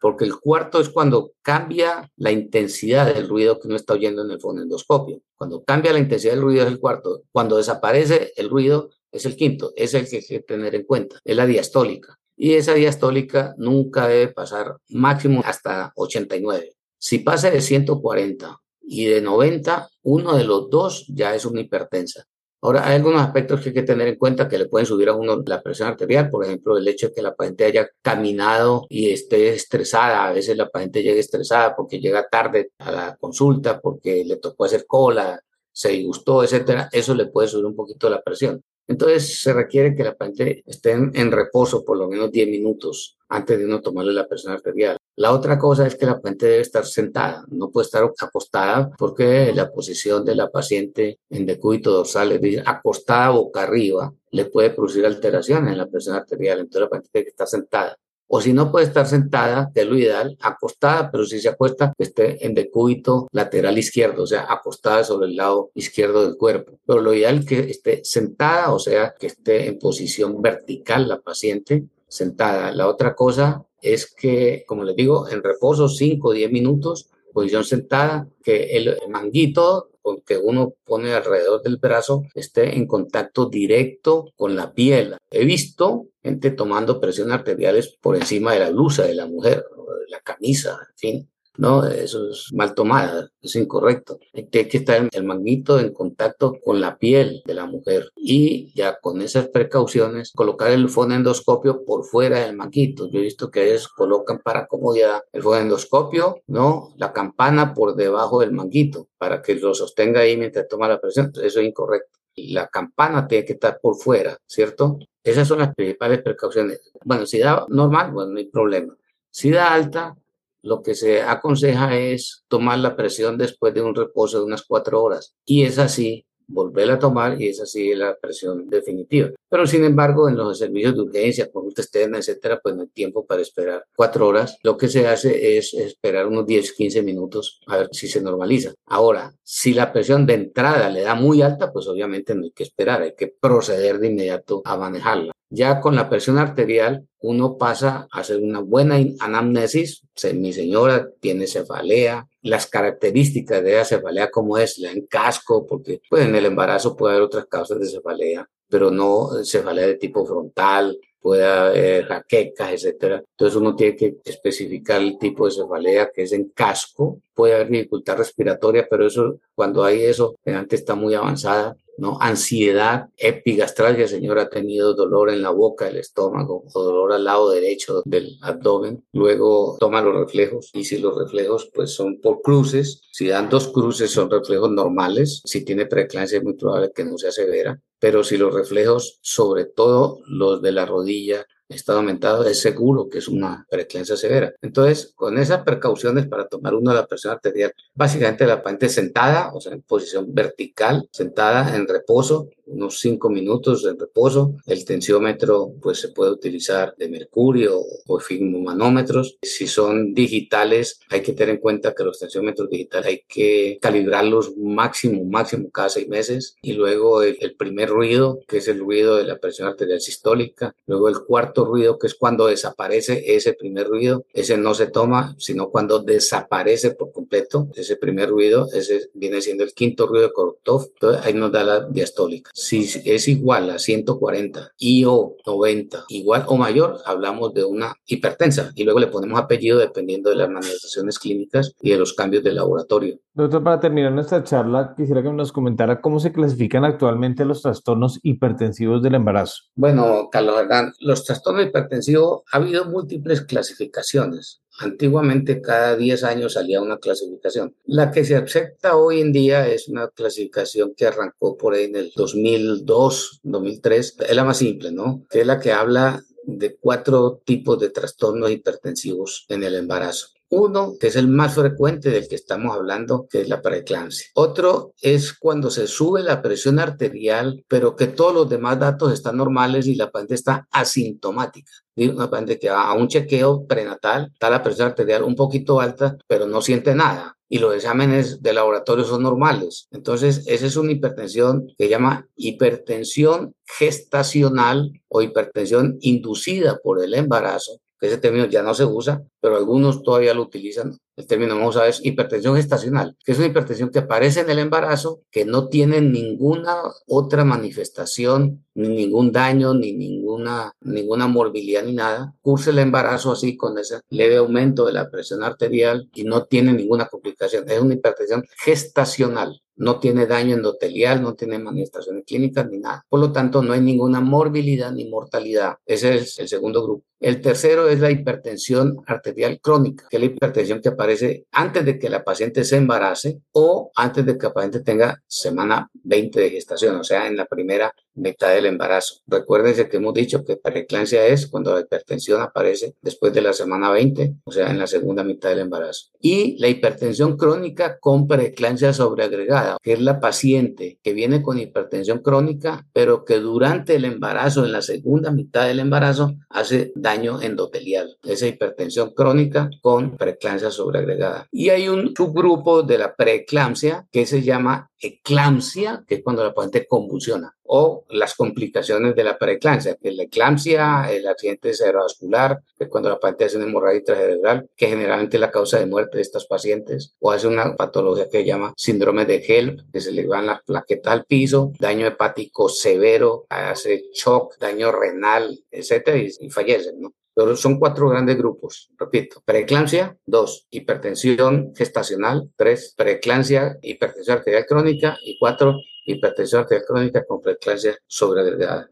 porque 0.00 0.24
el 0.24 0.38
cuarto 0.38 0.80
es 0.80 0.90
cuando 0.90 1.32
cambia 1.42 2.10
la 2.16 2.30
intensidad 2.30 3.14
del 3.14 3.28
ruido 3.28 3.58
que 3.58 3.68
uno 3.68 3.76
está 3.76 3.94
oyendo 3.94 4.22
en 4.22 4.30
el 4.30 4.40
fonendoscopio. 4.40 5.20
Cuando 5.36 5.64
cambia 5.64 5.92
la 5.92 5.98
intensidad 5.98 6.34
del 6.34 6.42
ruido 6.42 6.62
es 6.62 6.68
el 6.68 6.78
cuarto. 6.78 7.22
Cuando 7.32 7.56
desaparece 7.56 8.32
el 8.36 8.50
ruido 8.50 8.90
es 9.10 9.26
el 9.26 9.36
quinto, 9.36 9.72
es 9.76 9.94
el 9.94 10.08
que 10.08 10.16
hay 10.16 10.26
que 10.26 10.40
tener 10.40 10.74
en 10.74 10.84
cuenta, 10.84 11.20
es 11.24 11.36
la 11.36 11.46
diastólica. 11.46 12.18
Y 12.36 12.54
esa 12.54 12.74
diastólica 12.74 13.54
nunca 13.58 14.08
debe 14.08 14.32
pasar 14.32 14.76
máximo 14.88 15.42
hasta 15.44 15.92
89. 15.96 16.72
Si 16.98 17.18
pasa 17.18 17.50
de 17.50 17.60
140 17.60 18.58
y 18.82 19.06
de 19.06 19.20
90, 19.20 19.88
uno 20.02 20.36
de 20.36 20.44
los 20.44 20.70
dos 20.70 21.06
ya 21.08 21.34
es 21.34 21.44
una 21.44 21.60
hipertensa. 21.60 22.24
Ahora, 22.64 22.86
hay 22.86 22.94
algunos 22.94 23.20
aspectos 23.20 23.60
que 23.60 23.70
hay 23.70 23.74
que 23.74 23.82
tener 23.82 24.06
en 24.06 24.14
cuenta 24.14 24.48
que 24.48 24.56
le 24.56 24.66
pueden 24.68 24.86
subir 24.86 25.08
a 25.08 25.16
uno 25.16 25.42
la 25.44 25.60
presión 25.60 25.88
arterial, 25.88 26.30
por 26.30 26.44
ejemplo, 26.44 26.78
el 26.78 26.86
hecho 26.86 27.08
de 27.08 27.14
que 27.14 27.20
la 27.22 27.34
paciente 27.34 27.64
haya 27.64 27.88
caminado 28.02 28.86
y 28.88 29.10
esté 29.10 29.52
estresada. 29.52 30.28
A 30.28 30.32
veces 30.32 30.56
la 30.56 30.68
paciente 30.68 31.02
llega 31.02 31.18
estresada 31.18 31.74
porque 31.74 31.98
llega 31.98 32.28
tarde 32.28 32.70
a 32.78 32.92
la 32.92 33.16
consulta, 33.16 33.80
porque 33.80 34.24
le 34.24 34.36
tocó 34.36 34.64
hacer 34.64 34.86
cola, 34.86 35.40
se 35.72 35.88
disgustó, 35.88 36.44
etcétera. 36.44 36.88
Eso 36.92 37.16
le 37.16 37.26
puede 37.26 37.48
subir 37.48 37.64
un 37.64 37.74
poquito 37.74 38.08
la 38.08 38.22
presión. 38.22 38.62
Entonces 38.88 39.40
se 39.40 39.52
requiere 39.52 39.94
que 39.94 40.04
la 40.04 40.14
paciente 40.14 40.62
esté 40.66 40.92
en, 40.92 41.32
reposo 41.32 41.84
por 41.84 41.96
lo 41.96 42.08
menos 42.08 42.30
10 42.30 42.48
minutos 42.48 43.16
antes 43.28 43.58
de 43.58 43.64
uno 43.64 43.80
tomarle 43.80 44.12
la 44.12 44.28
presión 44.28 44.52
arterial. 44.52 44.98
La 45.16 45.32
otra 45.32 45.58
cosa 45.58 45.86
es 45.86 45.94
que 45.94 46.06
la 46.06 46.20
paciente 46.20 46.46
debe 46.46 46.62
estar 46.62 46.84
sentada, 46.84 47.44
no 47.48 47.70
puede 47.70 47.86
estar 47.86 48.02
acostada 48.18 48.90
porque 48.98 49.52
la 49.54 49.70
posición 49.70 50.24
de 50.24 50.34
la 50.34 50.50
paciente 50.50 51.18
en 51.30 51.46
decúbito 51.46 51.92
dorsal, 51.92 52.32
es 52.32 52.40
decir, 52.40 52.62
acostada 52.66 53.30
boca 53.30 53.62
arriba, 53.62 54.12
le 54.30 54.46
puede 54.46 54.70
producir 54.70 55.06
alteraciones 55.06 55.72
en 55.72 55.78
la 55.78 55.88
presión 55.88 56.16
arterial. 56.16 56.60
Entonces 56.60 56.80
la 56.82 56.88
paciente 56.88 57.10
tiene 57.12 57.24
que 57.24 57.30
estar 57.30 57.46
sentada. 57.46 57.96
O 58.34 58.40
si 58.40 58.54
no 58.54 58.72
puede 58.72 58.86
estar 58.86 59.06
sentada, 59.06 59.70
que 59.74 59.82
es 59.82 59.86
lo 59.86 59.98
ideal, 59.98 60.38
acostada, 60.40 61.10
pero 61.10 61.26
si 61.26 61.38
se 61.38 61.50
acuesta, 61.50 61.92
que 61.94 62.04
esté 62.04 62.46
en 62.46 62.54
decúbito 62.54 63.28
lateral 63.30 63.76
izquierdo, 63.76 64.22
o 64.22 64.26
sea, 64.26 64.46
acostada 64.48 65.04
sobre 65.04 65.26
el 65.26 65.36
lado 65.36 65.70
izquierdo 65.74 66.24
del 66.24 66.38
cuerpo. 66.38 66.78
Pero 66.86 67.02
lo 67.02 67.12
ideal 67.12 67.40
es 67.40 67.44
que 67.44 67.60
esté 67.60 68.00
sentada, 68.04 68.72
o 68.72 68.78
sea, 68.78 69.12
que 69.20 69.26
esté 69.26 69.68
en 69.68 69.78
posición 69.78 70.40
vertical 70.40 71.08
la 71.08 71.20
paciente, 71.20 71.84
sentada. 72.08 72.72
La 72.72 72.88
otra 72.88 73.14
cosa 73.14 73.66
es 73.82 74.10
que, 74.10 74.64
como 74.66 74.82
les 74.84 74.96
digo, 74.96 75.28
en 75.28 75.42
reposo 75.42 75.90
5 75.90 76.28
o 76.28 76.32
10 76.32 76.50
minutos, 76.50 77.10
posición 77.32 77.64
sentada, 77.64 78.28
que 78.42 78.76
el 78.76 78.96
manguito 79.08 79.88
que 80.26 80.36
uno 80.36 80.74
pone 80.84 81.12
alrededor 81.12 81.62
del 81.62 81.76
brazo 81.76 82.24
esté 82.34 82.76
en 82.76 82.86
contacto 82.86 83.46
directo 83.46 84.32
con 84.36 84.56
la 84.56 84.72
piel. 84.72 85.16
He 85.30 85.44
visto 85.44 86.08
gente 86.22 86.50
tomando 86.50 87.00
presiones 87.00 87.34
arteriales 87.34 87.96
por 88.00 88.16
encima 88.16 88.52
de 88.52 88.60
la 88.60 88.70
blusa 88.70 89.04
de 89.04 89.14
la 89.14 89.26
mujer, 89.26 89.64
la 90.08 90.20
camisa, 90.20 90.78
en 90.90 90.96
fin. 90.96 91.28
No, 91.58 91.86
eso 91.86 92.30
es 92.30 92.50
mal 92.52 92.74
tomada, 92.74 93.28
es 93.42 93.56
incorrecto. 93.56 94.18
Hay 94.32 94.48
que, 94.48 94.60
estar 94.72 95.08
el 95.12 95.24
manguito 95.24 95.78
en 95.78 95.92
contacto 95.92 96.54
con 96.64 96.80
la 96.80 96.96
piel 96.96 97.42
de 97.44 97.54
la 97.54 97.66
mujer 97.66 98.10
y 98.16 98.72
ya 98.74 98.98
con 98.98 99.20
esas 99.20 99.48
precauciones 99.48 100.32
colocar 100.34 100.70
el 100.70 100.88
fonendoscopio 100.88 101.84
por 101.84 102.04
fuera 102.04 102.40
del 102.40 102.56
manguito. 102.56 103.10
Yo 103.10 103.18
he 103.18 103.22
visto 103.22 103.50
que 103.50 103.68
ellos 103.68 103.88
colocan 103.88 104.38
para 104.38 104.66
comodidad 104.66 105.20
el 105.30 105.42
fonendoscopio, 105.42 106.40
¿no? 106.46 106.94
La 106.96 107.12
campana 107.12 107.74
por 107.74 107.96
debajo 107.96 108.40
del 108.40 108.52
manguito 108.52 109.08
para 109.18 109.42
que 109.42 109.54
lo 109.54 109.74
sostenga 109.74 110.20
ahí 110.20 110.38
mientras 110.38 110.68
toma 110.68 110.88
la 110.88 111.00
presión. 111.00 111.32
Eso 111.42 111.60
es 111.60 111.66
incorrecto. 111.66 112.18
La 112.34 112.68
campana 112.68 113.28
tiene 113.28 113.44
que 113.44 113.52
estar 113.52 113.78
por 113.78 113.96
fuera, 113.96 114.38
¿cierto? 114.46 114.98
Esas 115.22 115.46
son 115.46 115.58
las 115.58 115.74
principales 115.74 116.22
precauciones. 116.22 116.80
Bueno, 117.04 117.26
si 117.26 117.38
da 117.38 117.66
normal, 117.68 118.10
bueno, 118.10 118.32
no 118.32 118.38
hay 118.38 118.46
problema. 118.46 118.96
Si 119.30 119.50
da 119.50 119.72
alta, 119.72 120.16
lo 120.62 120.82
que 120.82 120.94
se 120.94 121.22
aconseja 121.22 121.96
es 121.96 122.44
tomar 122.48 122.78
la 122.78 122.96
presión 122.96 123.36
después 123.36 123.74
de 123.74 123.82
un 123.82 123.94
reposo 123.94 124.38
de 124.38 124.44
unas 124.44 124.62
cuatro 124.62 125.02
horas. 125.02 125.34
Y 125.44 125.64
es 125.64 125.78
así 125.78 126.26
volverla 126.52 126.94
a 126.94 126.98
tomar 126.98 127.40
y 127.40 127.48
es 127.48 127.76
la 127.96 128.16
presión 128.20 128.68
definitiva. 128.68 129.30
Pero 129.48 129.66
sin 129.66 129.84
embargo, 129.84 130.28
en 130.28 130.36
los 130.36 130.58
servicios 130.58 130.94
de 130.94 131.02
urgencia, 131.02 131.50
consulta 131.50 131.82
externa, 131.82 132.18
etcétera, 132.18 132.60
pues 132.62 132.74
no 132.74 132.82
hay 132.82 132.88
tiempo 132.88 133.26
para 133.26 133.42
esperar 133.42 133.84
cuatro 133.94 134.28
horas. 134.28 134.58
Lo 134.62 134.76
que 134.76 134.88
se 134.88 135.06
hace 135.06 135.56
es 135.56 135.74
esperar 135.74 136.26
unos 136.26 136.46
10, 136.46 136.72
15 136.72 137.02
minutos 137.02 137.60
a 137.66 137.78
ver 137.78 137.88
si 137.92 138.08
se 138.08 138.20
normaliza. 138.20 138.72
Ahora, 138.86 139.34
si 139.42 139.74
la 139.74 139.92
presión 139.92 140.26
de 140.26 140.34
entrada 140.34 140.88
le 140.88 141.02
da 141.02 141.14
muy 141.14 141.42
alta, 141.42 141.72
pues 141.72 141.86
obviamente 141.88 142.34
no 142.34 142.44
hay 142.44 142.52
que 142.52 142.64
esperar, 142.64 143.02
hay 143.02 143.14
que 143.14 143.28
proceder 143.28 143.98
de 143.98 144.08
inmediato 144.08 144.62
a 144.64 144.76
manejarla. 144.76 145.31
Ya 145.54 145.80
con 145.80 145.94
la 145.94 146.08
presión 146.08 146.38
arterial, 146.38 147.06
uno 147.20 147.58
pasa 147.58 148.08
a 148.10 148.20
hacer 148.20 148.38
una 148.38 148.60
buena 148.60 148.96
anamnesis. 149.20 150.00
Mi 150.32 150.50
señora 150.54 151.10
tiene 151.20 151.46
cefalea, 151.46 152.26
las 152.40 152.66
características 152.66 153.62
de 153.62 153.76
la 153.76 153.84
cefalea, 153.84 154.30
como 154.30 154.56
es, 154.56 154.78
la 154.78 154.92
encasco, 154.92 155.66
porque 155.66 156.00
pues, 156.08 156.24
en 156.24 156.34
el 156.34 156.46
embarazo 156.46 156.96
puede 156.96 157.16
haber 157.16 157.26
otras 157.26 157.44
causas 157.48 157.78
de 157.80 157.86
cefalea, 157.86 158.48
pero 158.66 158.90
no 158.90 159.28
cefalea 159.44 159.88
de 159.88 159.96
tipo 159.96 160.24
frontal, 160.24 160.98
puede 161.20 161.44
haber 161.44 162.06
jaquecas, 162.06 162.72
etcétera. 162.72 163.22
Entonces 163.32 163.60
uno 163.60 163.76
tiene 163.76 163.94
que 163.94 164.16
especificar 164.24 165.02
el 165.02 165.18
tipo 165.18 165.44
de 165.44 165.52
cefalea 165.52 166.10
que 166.14 166.22
es 166.22 166.32
en 166.32 166.48
casco. 166.48 167.20
Puede 167.34 167.56
haber 167.56 167.68
dificultad 167.68 168.16
respiratoria, 168.16 168.86
pero 168.88 169.06
eso, 169.06 169.38
cuando 169.54 169.84
hay 169.84 170.02
eso, 170.02 170.34
antes 170.46 170.80
está 170.80 170.94
muy 170.94 171.12
avanzada. 171.12 171.76
¿No? 172.02 172.18
Ansiedad, 172.20 173.10
epigastralgia, 173.16 174.02
el 174.02 174.08
señor 174.08 174.40
ha 174.40 174.50
tenido 174.50 174.92
dolor 174.92 175.30
en 175.30 175.40
la 175.40 175.50
boca, 175.50 175.88
el 175.88 175.98
estómago, 175.98 176.64
o 176.74 176.82
dolor 176.82 177.12
al 177.12 177.22
lado 177.22 177.50
derecho 177.50 178.02
del 178.04 178.38
abdomen. 178.42 179.04
Luego 179.12 179.76
toma 179.78 180.02
los 180.02 180.16
reflejos 180.16 180.70
y 180.74 180.84
si 180.84 180.98
los 180.98 181.16
reflejos 181.16 181.70
pues 181.72 181.94
son 181.94 182.20
por 182.20 182.42
cruces, 182.42 183.02
si 183.12 183.28
dan 183.28 183.48
dos 183.48 183.68
cruces 183.68 184.10
son 184.10 184.28
reflejos 184.28 184.72
normales. 184.72 185.42
Si 185.44 185.64
tiene 185.64 185.86
preeclampsia 185.86 186.38
es 186.38 186.44
muy 186.44 186.54
probable 186.54 186.90
que 186.92 187.04
no 187.04 187.16
sea 187.16 187.30
severa 187.30 187.80
pero 188.02 188.24
si 188.24 188.36
los 188.36 188.52
reflejos, 188.52 189.20
sobre 189.22 189.64
todo 189.64 190.18
los 190.26 190.60
de 190.60 190.72
la 190.72 190.86
rodilla, 190.86 191.46
estado 191.74 191.98
aumentado, 191.98 192.46
es 192.46 192.60
seguro 192.60 193.08
que 193.08 193.18
es 193.18 193.28
una 193.28 193.66
preeclampsia 193.68 194.16
severa. 194.16 194.52
Entonces, 194.62 195.12
con 195.14 195.38
esas 195.38 195.62
precauciones 195.62 196.26
para 196.26 196.48
tomar 196.48 196.74
uno 196.74 196.90
de 196.90 196.96
la 196.96 197.06
presión 197.06 197.32
arterial, 197.32 197.72
básicamente 197.94 198.46
la 198.46 198.62
paciente 198.62 198.88
sentada, 198.88 199.52
o 199.54 199.60
sea, 199.60 199.72
en 199.72 199.82
posición 199.82 200.34
vertical, 200.34 201.08
sentada 201.12 201.74
en 201.76 201.86
reposo, 201.86 202.48
unos 202.72 202.98
5 203.00 203.30
minutos 203.30 203.84
en 203.84 203.98
reposo. 203.98 204.56
El 204.66 204.84
tensiómetro, 204.84 205.72
pues 205.80 206.00
se 206.00 206.08
puede 206.08 206.30
utilizar 206.30 206.94
de 206.96 207.08
mercurio 207.08 207.80
o 208.06 208.20
manómetros. 208.62 209.38
Si 209.42 209.66
son 209.66 210.14
digitales, 210.14 211.00
hay 211.10 211.22
que 211.22 211.32
tener 211.32 211.56
en 211.56 211.60
cuenta 211.60 211.94
que 211.94 212.04
los 212.04 212.18
tensiómetros 212.18 212.68
digitales 212.70 213.06
hay 213.06 213.22
que 213.28 213.78
calibrarlos 213.80 214.56
máximo, 214.56 215.24
máximo 215.24 215.70
cada 215.70 215.88
seis 215.88 216.08
meses. 216.08 216.56
Y 216.62 216.72
luego 216.72 217.22
el, 217.22 217.36
el 217.40 217.54
primer 217.54 217.88
ruido, 217.90 218.40
que 218.48 218.58
es 218.58 218.68
el 218.68 218.80
ruido 218.80 219.16
de 219.16 219.24
la 219.24 219.38
presión 219.38 219.68
arterial 219.68 220.00
sistólica. 220.00 220.74
Luego 220.86 221.08
el 221.08 221.20
cuarto 221.20 221.64
ruido, 221.64 221.98
que 221.98 222.06
es 222.06 222.14
cuando 222.14 222.46
desaparece 222.46 223.34
ese 223.34 223.54
primer 223.54 223.88
ruido, 223.88 224.24
ese 224.32 224.56
no 224.56 224.74
se 224.74 224.86
toma, 224.86 225.34
sino 225.38 225.70
cuando 225.70 226.00
desaparece 226.00 226.92
por 226.92 227.12
completo 227.12 227.68
ese 227.74 227.96
primer 227.96 228.30
ruido, 228.30 228.68
ese 228.72 229.10
viene 229.14 229.40
siendo 229.40 229.64
el 229.64 229.72
quinto 229.74 230.06
ruido 230.06 230.28
de 230.28 230.32
Korotov, 230.32 230.90
entonces 230.94 231.24
ahí 231.24 231.34
nos 231.34 231.52
da 231.52 231.64
la 231.64 231.80
diastólica. 231.88 232.50
Si 232.62 232.88
es 233.04 233.26
igual 233.26 233.70
a 233.70 233.78
140 233.80 234.70
y 234.78 235.04
o 235.04 235.36
90, 235.44 236.04
igual 236.10 236.44
o 236.46 236.56
mayor, 236.56 236.98
hablamos 237.04 237.52
de 237.54 237.64
una 237.64 237.92
hipertensa 238.06 238.70
y 238.76 238.84
luego 238.84 239.00
le 239.00 239.08
ponemos 239.08 239.40
apellido 239.40 239.80
dependiendo 239.80 240.30
de 240.30 240.36
las 240.36 240.48
manifestaciones 240.48 241.18
clínicas 241.18 241.74
y 241.80 241.90
de 241.90 241.98
los 241.98 242.14
cambios 242.14 242.44
de 242.44 242.52
laboratorio. 242.52 243.18
Doctor, 243.34 243.64
para 243.64 243.80
terminar 243.80 244.12
nuestra 244.12 244.44
charla, 244.44 244.94
quisiera 244.96 245.24
que 245.24 245.32
nos 245.32 245.50
comentara 245.50 246.00
cómo 246.00 246.20
se 246.20 246.32
clasifican 246.32 246.84
actualmente 246.84 247.44
los 247.44 247.62
trastornos 247.62 248.20
hipertensivos 248.22 249.02
del 249.02 249.16
embarazo. 249.16 249.64
Bueno, 249.74 250.28
Carlos 250.30 250.62
los 251.00 251.24
trastornos 251.24 251.66
hipertensivo 251.66 252.44
ha 252.52 252.58
habido 252.58 252.84
múltiples 252.84 253.40
clasificaciones. 253.42 254.61
Antiguamente 254.82 255.60
cada 255.60 255.96
10 255.96 256.24
años 256.24 256.54
salía 256.54 256.82
una 256.82 256.98
clasificación. 256.98 257.74
La 257.84 258.10
que 258.10 258.24
se 258.24 258.36
acepta 258.36 258.96
hoy 258.96 259.20
en 259.20 259.32
día 259.32 259.68
es 259.68 259.88
una 259.88 260.08
clasificación 260.08 260.94
que 260.96 261.06
arrancó 261.06 261.56
por 261.56 261.74
ahí 261.74 261.84
en 261.84 261.96
el 261.96 262.12
2002, 262.14 263.40
2003. 263.42 264.16
Es 264.28 264.36
la 264.36 264.44
más 264.44 264.58
simple, 264.58 264.90
¿no? 264.90 265.24
Que 265.30 265.42
es 265.42 265.46
la 265.46 265.60
que 265.60 265.72
habla 265.72 266.22
de 266.44 266.76
cuatro 266.76 267.40
tipos 267.44 267.78
de 267.78 267.90
trastornos 267.90 268.50
hipertensivos 268.50 269.46
en 269.48 269.62
el 269.62 269.76
embarazo. 269.76 270.28
Uno, 270.54 270.96
que 271.00 271.06
es 271.06 271.16
el 271.16 271.28
más 271.28 271.54
frecuente 271.54 272.10
del 272.10 272.28
que 272.28 272.34
estamos 272.34 272.76
hablando, 272.76 273.26
que 273.30 273.40
es 273.40 273.48
la 273.48 273.62
preeclampsia. 273.62 274.26
Otro 274.34 274.92
es 275.00 275.32
cuando 275.32 275.70
se 275.70 275.86
sube 275.86 276.22
la 276.22 276.42
presión 276.42 276.78
arterial, 276.78 277.64
pero 277.68 277.96
que 277.96 278.08
todos 278.08 278.34
los 278.34 278.50
demás 278.50 278.78
datos 278.78 279.14
están 279.14 279.38
normales 279.38 279.86
y 279.86 279.94
la 279.94 280.10
paciente 280.10 280.34
está 280.34 280.68
asintomática. 280.70 281.72
Una 281.96 282.28
paciente 282.28 282.58
que 282.58 282.68
va 282.68 282.86
a 282.86 282.92
un 282.92 283.08
chequeo 283.08 283.66
prenatal, 283.66 284.30
está 284.30 284.50
la 284.50 284.62
presión 284.62 284.88
arterial 284.88 285.22
un 285.22 285.36
poquito 285.36 285.80
alta, 285.80 286.18
pero 286.26 286.46
no 286.46 286.60
siente 286.60 286.94
nada 286.94 287.34
y 287.52 287.58
los 287.58 287.74
exámenes 287.74 288.42
de 288.42 288.54
laboratorio 288.54 289.04
son 289.04 289.22
normales. 289.22 289.86
Entonces, 289.90 290.44
esa 290.46 290.64
es 290.64 290.76
una 290.76 290.92
hipertensión 290.92 291.66
que 291.76 291.84
se 291.84 291.90
llama 291.90 292.26
hipertensión 292.34 293.54
gestacional 293.66 294.90
o 295.08 295.20
hipertensión 295.20 295.98
inducida 296.00 296.78
por 296.82 297.04
el 297.04 297.12
embarazo, 297.12 297.78
ese 298.02 298.18
término 298.18 298.46
ya 298.46 298.62
no 298.62 298.74
se 298.74 298.84
usa, 298.84 299.22
pero 299.40 299.56
algunos 299.56 300.02
todavía 300.02 300.34
lo 300.34 300.42
utilizan. 300.42 300.98
El 301.14 301.26
término, 301.26 301.54
vamos 301.54 301.76
a 301.76 301.82
ver, 301.82 301.90
es 301.90 302.04
hipertensión 302.04 302.56
gestacional, 302.56 303.16
que 303.24 303.32
es 303.32 303.38
una 303.38 303.46
hipertensión 303.46 303.90
que 303.90 304.00
aparece 304.00 304.40
en 304.40 304.50
el 304.50 304.58
embarazo, 304.58 305.20
que 305.30 305.44
no 305.44 305.68
tiene 305.68 306.00
ninguna 306.00 306.82
otra 307.06 307.44
manifestación, 307.44 308.64
ni 308.74 308.88
ningún 308.88 309.32
daño, 309.32 309.74
ni 309.74 309.92
ninguna, 309.92 310.72
ninguna 310.80 311.26
morbilidad, 311.26 311.84
ni 311.84 311.92
nada. 311.92 312.34
Cursa 312.40 312.70
el 312.70 312.78
embarazo 312.78 313.32
así, 313.32 313.56
con 313.56 313.78
ese 313.78 314.00
leve 314.10 314.36
aumento 314.36 314.86
de 314.86 314.92
la 314.92 315.10
presión 315.10 315.42
arterial 315.42 316.08
y 316.14 316.24
no 316.24 316.44
tiene 316.44 316.72
ninguna 316.72 317.06
complicación. 317.06 317.68
Es 317.68 317.80
una 317.80 317.94
hipertensión 317.94 318.44
gestacional 318.56 319.60
no 319.76 319.98
tiene 319.98 320.26
daño 320.26 320.54
endotelial, 320.54 321.22
no 321.22 321.34
tiene 321.34 321.58
manifestaciones 321.58 322.24
clínicas 322.24 322.68
ni 322.70 322.78
nada. 322.78 323.04
Por 323.08 323.20
lo 323.20 323.32
tanto, 323.32 323.62
no 323.62 323.72
hay 323.72 323.80
ninguna 323.80 324.20
morbilidad 324.20 324.92
ni 324.92 325.08
mortalidad. 325.08 325.76
Ese 325.84 326.14
es 326.14 326.38
el 326.38 326.48
segundo 326.48 326.82
grupo. 326.82 327.04
El 327.18 327.40
tercero 327.40 327.88
es 327.88 328.00
la 328.00 328.10
hipertensión 328.10 329.02
arterial 329.06 329.60
crónica, 329.60 330.06
que 330.10 330.16
es 330.16 330.20
la 330.20 330.26
hipertensión 330.26 330.80
que 330.80 330.88
aparece 330.88 331.46
antes 331.52 331.84
de 331.84 331.98
que 331.98 332.10
la 332.10 332.24
paciente 332.24 332.64
se 332.64 332.76
embarace 332.76 333.40
o 333.52 333.90
antes 333.94 334.26
de 334.26 334.36
que 334.36 334.46
la 334.46 334.52
paciente 334.52 334.80
tenga 334.80 335.22
semana 335.26 335.88
20 335.94 336.40
de 336.40 336.50
gestación, 336.50 336.96
o 336.96 337.04
sea, 337.04 337.28
en 337.28 337.36
la 337.36 337.46
primera 337.46 337.94
mitad 338.14 338.50
del 338.50 338.61
embarazo. 338.66 339.16
Recuérdense 339.26 339.88
que 339.88 339.96
hemos 339.98 340.14
dicho 340.14 340.44
que 340.44 340.56
preeclampsia 340.56 341.26
es 341.26 341.46
cuando 341.46 341.74
la 341.74 341.80
hipertensión 341.80 342.40
aparece 342.40 342.94
después 343.00 343.32
de 343.32 343.42
la 343.42 343.52
semana 343.52 343.90
20, 343.90 344.36
o 344.44 344.52
sea, 344.52 344.70
en 344.70 344.78
la 344.78 344.86
segunda 344.86 345.24
mitad 345.24 345.50
del 345.50 345.60
embarazo. 345.60 346.08
Y 346.20 346.56
la 346.58 346.68
hipertensión 346.68 347.36
crónica 347.36 347.98
con 347.98 348.26
preeclampsia 348.26 348.92
sobreagregada, 348.92 349.78
que 349.82 349.94
es 349.94 350.00
la 350.00 350.20
paciente 350.20 350.98
que 351.02 351.12
viene 351.12 351.42
con 351.42 351.58
hipertensión 351.58 352.20
crónica, 352.20 352.86
pero 352.92 353.24
que 353.24 353.38
durante 353.38 353.96
el 353.96 354.04
embarazo, 354.04 354.64
en 354.64 354.72
la 354.72 354.82
segunda 354.82 355.30
mitad 355.30 355.66
del 355.66 355.80
embarazo, 355.80 356.34
hace 356.48 356.92
daño 356.94 357.40
endotelial, 357.40 358.16
esa 358.22 358.46
hipertensión 358.46 359.12
crónica 359.14 359.70
con 359.80 360.16
preeclampsia 360.16 360.70
sobreagregada. 360.70 361.46
Y 361.50 361.70
hay 361.70 361.88
un 361.88 362.14
subgrupo 362.16 362.82
de 362.82 362.98
la 362.98 363.14
preeclampsia 363.14 364.06
que 364.10 364.26
se 364.26 364.42
llama 364.42 364.90
eclampsia, 365.02 366.04
que 366.06 366.16
es 366.16 366.22
cuando 366.22 366.44
la 366.44 366.54
paciente 366.54 366.86
convulsiona, 366.86 367.54
o 367.64 368.04
las 368.10 368.34
complicaciones 368.34 369.14
de 369.14 369.24
la 369.24 369.38
preeclampsia, 369.38 369.96
que 369.96 370.10
es 370.10 370.16
la 370.16 370.24
eclampsia, 370.24 371.10
el 371.10 371.26
accidente 371.26 371.74
cerebrovascular, 371.74 372.60
que 372.76 372.84
es 372.84 372.90
cuando 372.90 373.08
la 373.08 373.18
paciente 373.18 373.44
hace 373.44 373.56
una 373.56 373.66
hemorragia 373.66 374.02
cerebral, 374.04 374.68
que 374.76 374.88
generalmente 374.88 375.36
es 375.36 375.40
la 375.40 375.50
causa 375.50 375.78
de 375.78 375.86
muerte 375.86 376.18
de 376.18 376.22
estos 376.22 376.46
pacientes, 376.46 377.14
o 377.20 377.30
hace 377.30 377.46
una 377.46 377.74
patología 377.76 378.28
que 378.28 378.38
se 378.38 378.44
llama 378.44 378.74
síndrome 378.76 379.24
de 379.24 379.44
HELP, 379.46 379.80
que 379.92 380.00
se 380.00 380.12
le 380.12 380.26
van 380.26 380.46
las 380.46 380.62
plaquetas 380.62 381.12
al 381.12 381.24
piso, 381.24 381.72
daño 381.78 382.06
hepático 382.06 382.68
severo, 382.68 383.46
hace 383.48 384.04
shock, 384.12 384.58
daño 384.58 384.92
renal, 384.92 385.64
etcétera, 385.70 386.18
y, 386.18 386.30
y 386.40 386.50
fallecen, 386.50 387.00
¿no? 387.00 387.12
Pero 387.34 387.56
son 387.56 387.78
cuatro 387.78 388.10
grandes 388.10 388.36
grupos, 388.36 388.90
repito, 388.98 389.42
preeclampsia, 389.44 390.18
dos, 390.26 390.66
hipertensión 390.70 391.72
gestacional, 391.74 392.50
tres, 392.56 392.92
preeclampsia, 392.94 393.78
hipertensión 393.80 394.36
arterial 394.38 394.66
crónica 394.66 395.16
y 395.24 395.38
cuatro, 395.38 395.76
hipertensión 396.04 396.62
arterial 396.62 396.84
crónica 396.86 397.24
con 397.24 397.40
preeclampsia 397.40 397.96
sobreagregada. 398.06 398.88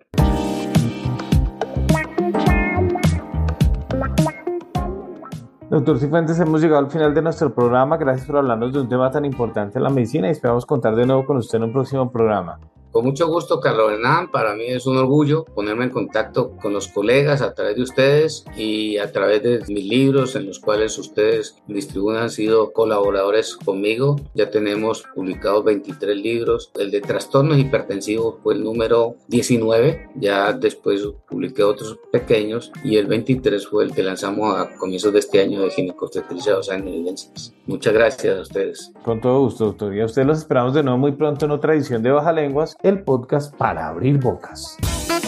Doctor 5.71 6.01
Cifuentes, 6.01 6.41
hemos 6.41 6.61
llegado 6.61 6.85
al 6.85 6.91
final 6.91 7.15
de 7.15 7.23
nuestro 7.23 7.55
programa. 7.55 7.97
Gracias 7.97 8.27
por 8.27 8.39
hablarnos 8.39 8.73
de 8.73 8.81
un 8.81 8.89
tema 8.89 9.09
tan 9.11 9.25
importante 9.25 9.79
en 9.79 9.85
la 9.85 9.91
medicina 9.91 10.27
y 10.27 10.33
esperamos 10.33 10.67
contar 10.67 10.97
de 10.97 11.07
nuevo 11.07 11.25
con 11.25 11.37
usted 11.37 11.59
en 11.59 11.65
un 11.65 11.73
próximo 11.73 12.11
programa. 12.11 12.59
Con 12.93 13.05
mucho 13.05 13.29
gusto, 13.29 13.61
Carlos 13.61 13.93
Hernán. 13.93 14.31
Para 14.33 14.55
mí 14.55 14.65
es 14.67 14.85
un 14.87 14.97
orgullo 14.97 15.45
ponerme 15.45 15.85
en 15.85 15.91
contacto 15.91 16.57
con 16.61 16.73
los 16.73 16.89
colegas 16.89 17.41
a 17.41 17.55
través 17.55 17.77
de 17.77 17.83
ustedes 17.83 18.45
y 18.57 18.99
a 18.99 19.13
través 19.13 19.43
de 19.43 19.61
mis 19.69 19.85
libros 19.85 20.35
en 20.35 20.47
los 20.47 20.59
cuales 20.59 20.99
ustedes 20.99 21.57
distribuyen 21.69 22.23
han 22.23 22.31
sido 22.31 22.73
colaboradores 22.73 23.57
conmigo. 23.57 24.17
Ya 24.35 24.51
tenemos 24.51 25.05
publicados 25.15 25.65
23 25.65 26.17
libros. 26.17 26.73
El 26.79 26.91
de 26.91 27.01
trastornos 27.01 27.59
hipertensivos 27.59 28.37
fue 28.43 28.55
el 28.55 28.65
número 28.65 29.15
19. 29.29 30.11
Ya 30.17 30.53
después 30.53 31.07
publiqué 31.29 31.63
otros 31.63 31.99
pequeños 32.11 32.73
y 32.83 32.97
el 32.97 33.07
23 33.07 33.69
fue 33.69 33.85
el 33.85 33.93
que 33.93 34.03
lanzamos 34.03 34.57
a 34.57 34.77
comienzos 34.77 35.13
de 35.13 35.21
este 35.21 35.41
año 35.41 35.63
de 35.63 35.71
ginecostetricia 35.71 36.59
o 36.59 36.63
sea, 36.63 36.77
en 36.77 36.89
evidencias. 36.89 37.55
Muchas 37.67 37.95
gracias 37.95 38.37
a 38.37 38.41
ustedes. 38.41 38.93
Con 39.05 39.21
todo 39.21 39.43
gusto, 39.43 39.67
doctor. 39.67 39.95
Y 39.95 40.01
a 40.01 40.07
ustedes 40.07 40.27
los 40.27 40.39
esperamos 40.39 40.75
de 40.75 40.83
nuevo 40.83 40.99
muy 40.99 41.13
pronto 41.13 41.45
en 41.45 41.53
otra 41.53 41.75
edición 41.75 42.03
de 42.03 42.11
Baja 42.11 42.33
Lenguas 42.33 42.77
el 42.83 43.03
podcast 43.03 43.55
para 43.57 43.89
abrir 43.89 44.19
bocas. 44.19 44.77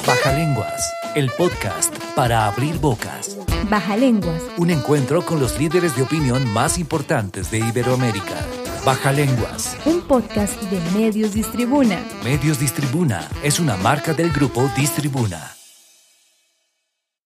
Baja 0.06 0.32
Lenguas, 0.32 0.92
el 1.14 1.30
podcast 1.36 1.94
para 2.14 2.46
abrir 2.46 2.78
bocas. 2.78 3.36
Baja 3.70 3.96
Lenguas. 3.96 4.42
Un 4.56 4.70
encuentro 4.70 5.22
con 5.22 5.40
los 5.40 5.58
líderes 5.58 5.96
de 5.96 6.02
opinión 6.02 6.46
más 6.52 6.78
importantes 6.78 7.50
de 7.50 7.58
Iberoamérica. 7.58 8.36
Baja 8.84 9.12
Lenguas. 9.12 9.76
Un 9.84 10.00
podcast 10.02 10.60
de 10.62 10.98
Medios 10.98 11.34
Distribuna. 11.34 11.98
Medios 12.24 12.58
Distribuna 12.58 13.28
es 13.42 13.60
una 13.60 13.76
marca 13.76 14.12
del 14.14 14.32
grupo 14.32 14.68
Distribuna. 14.76 15.61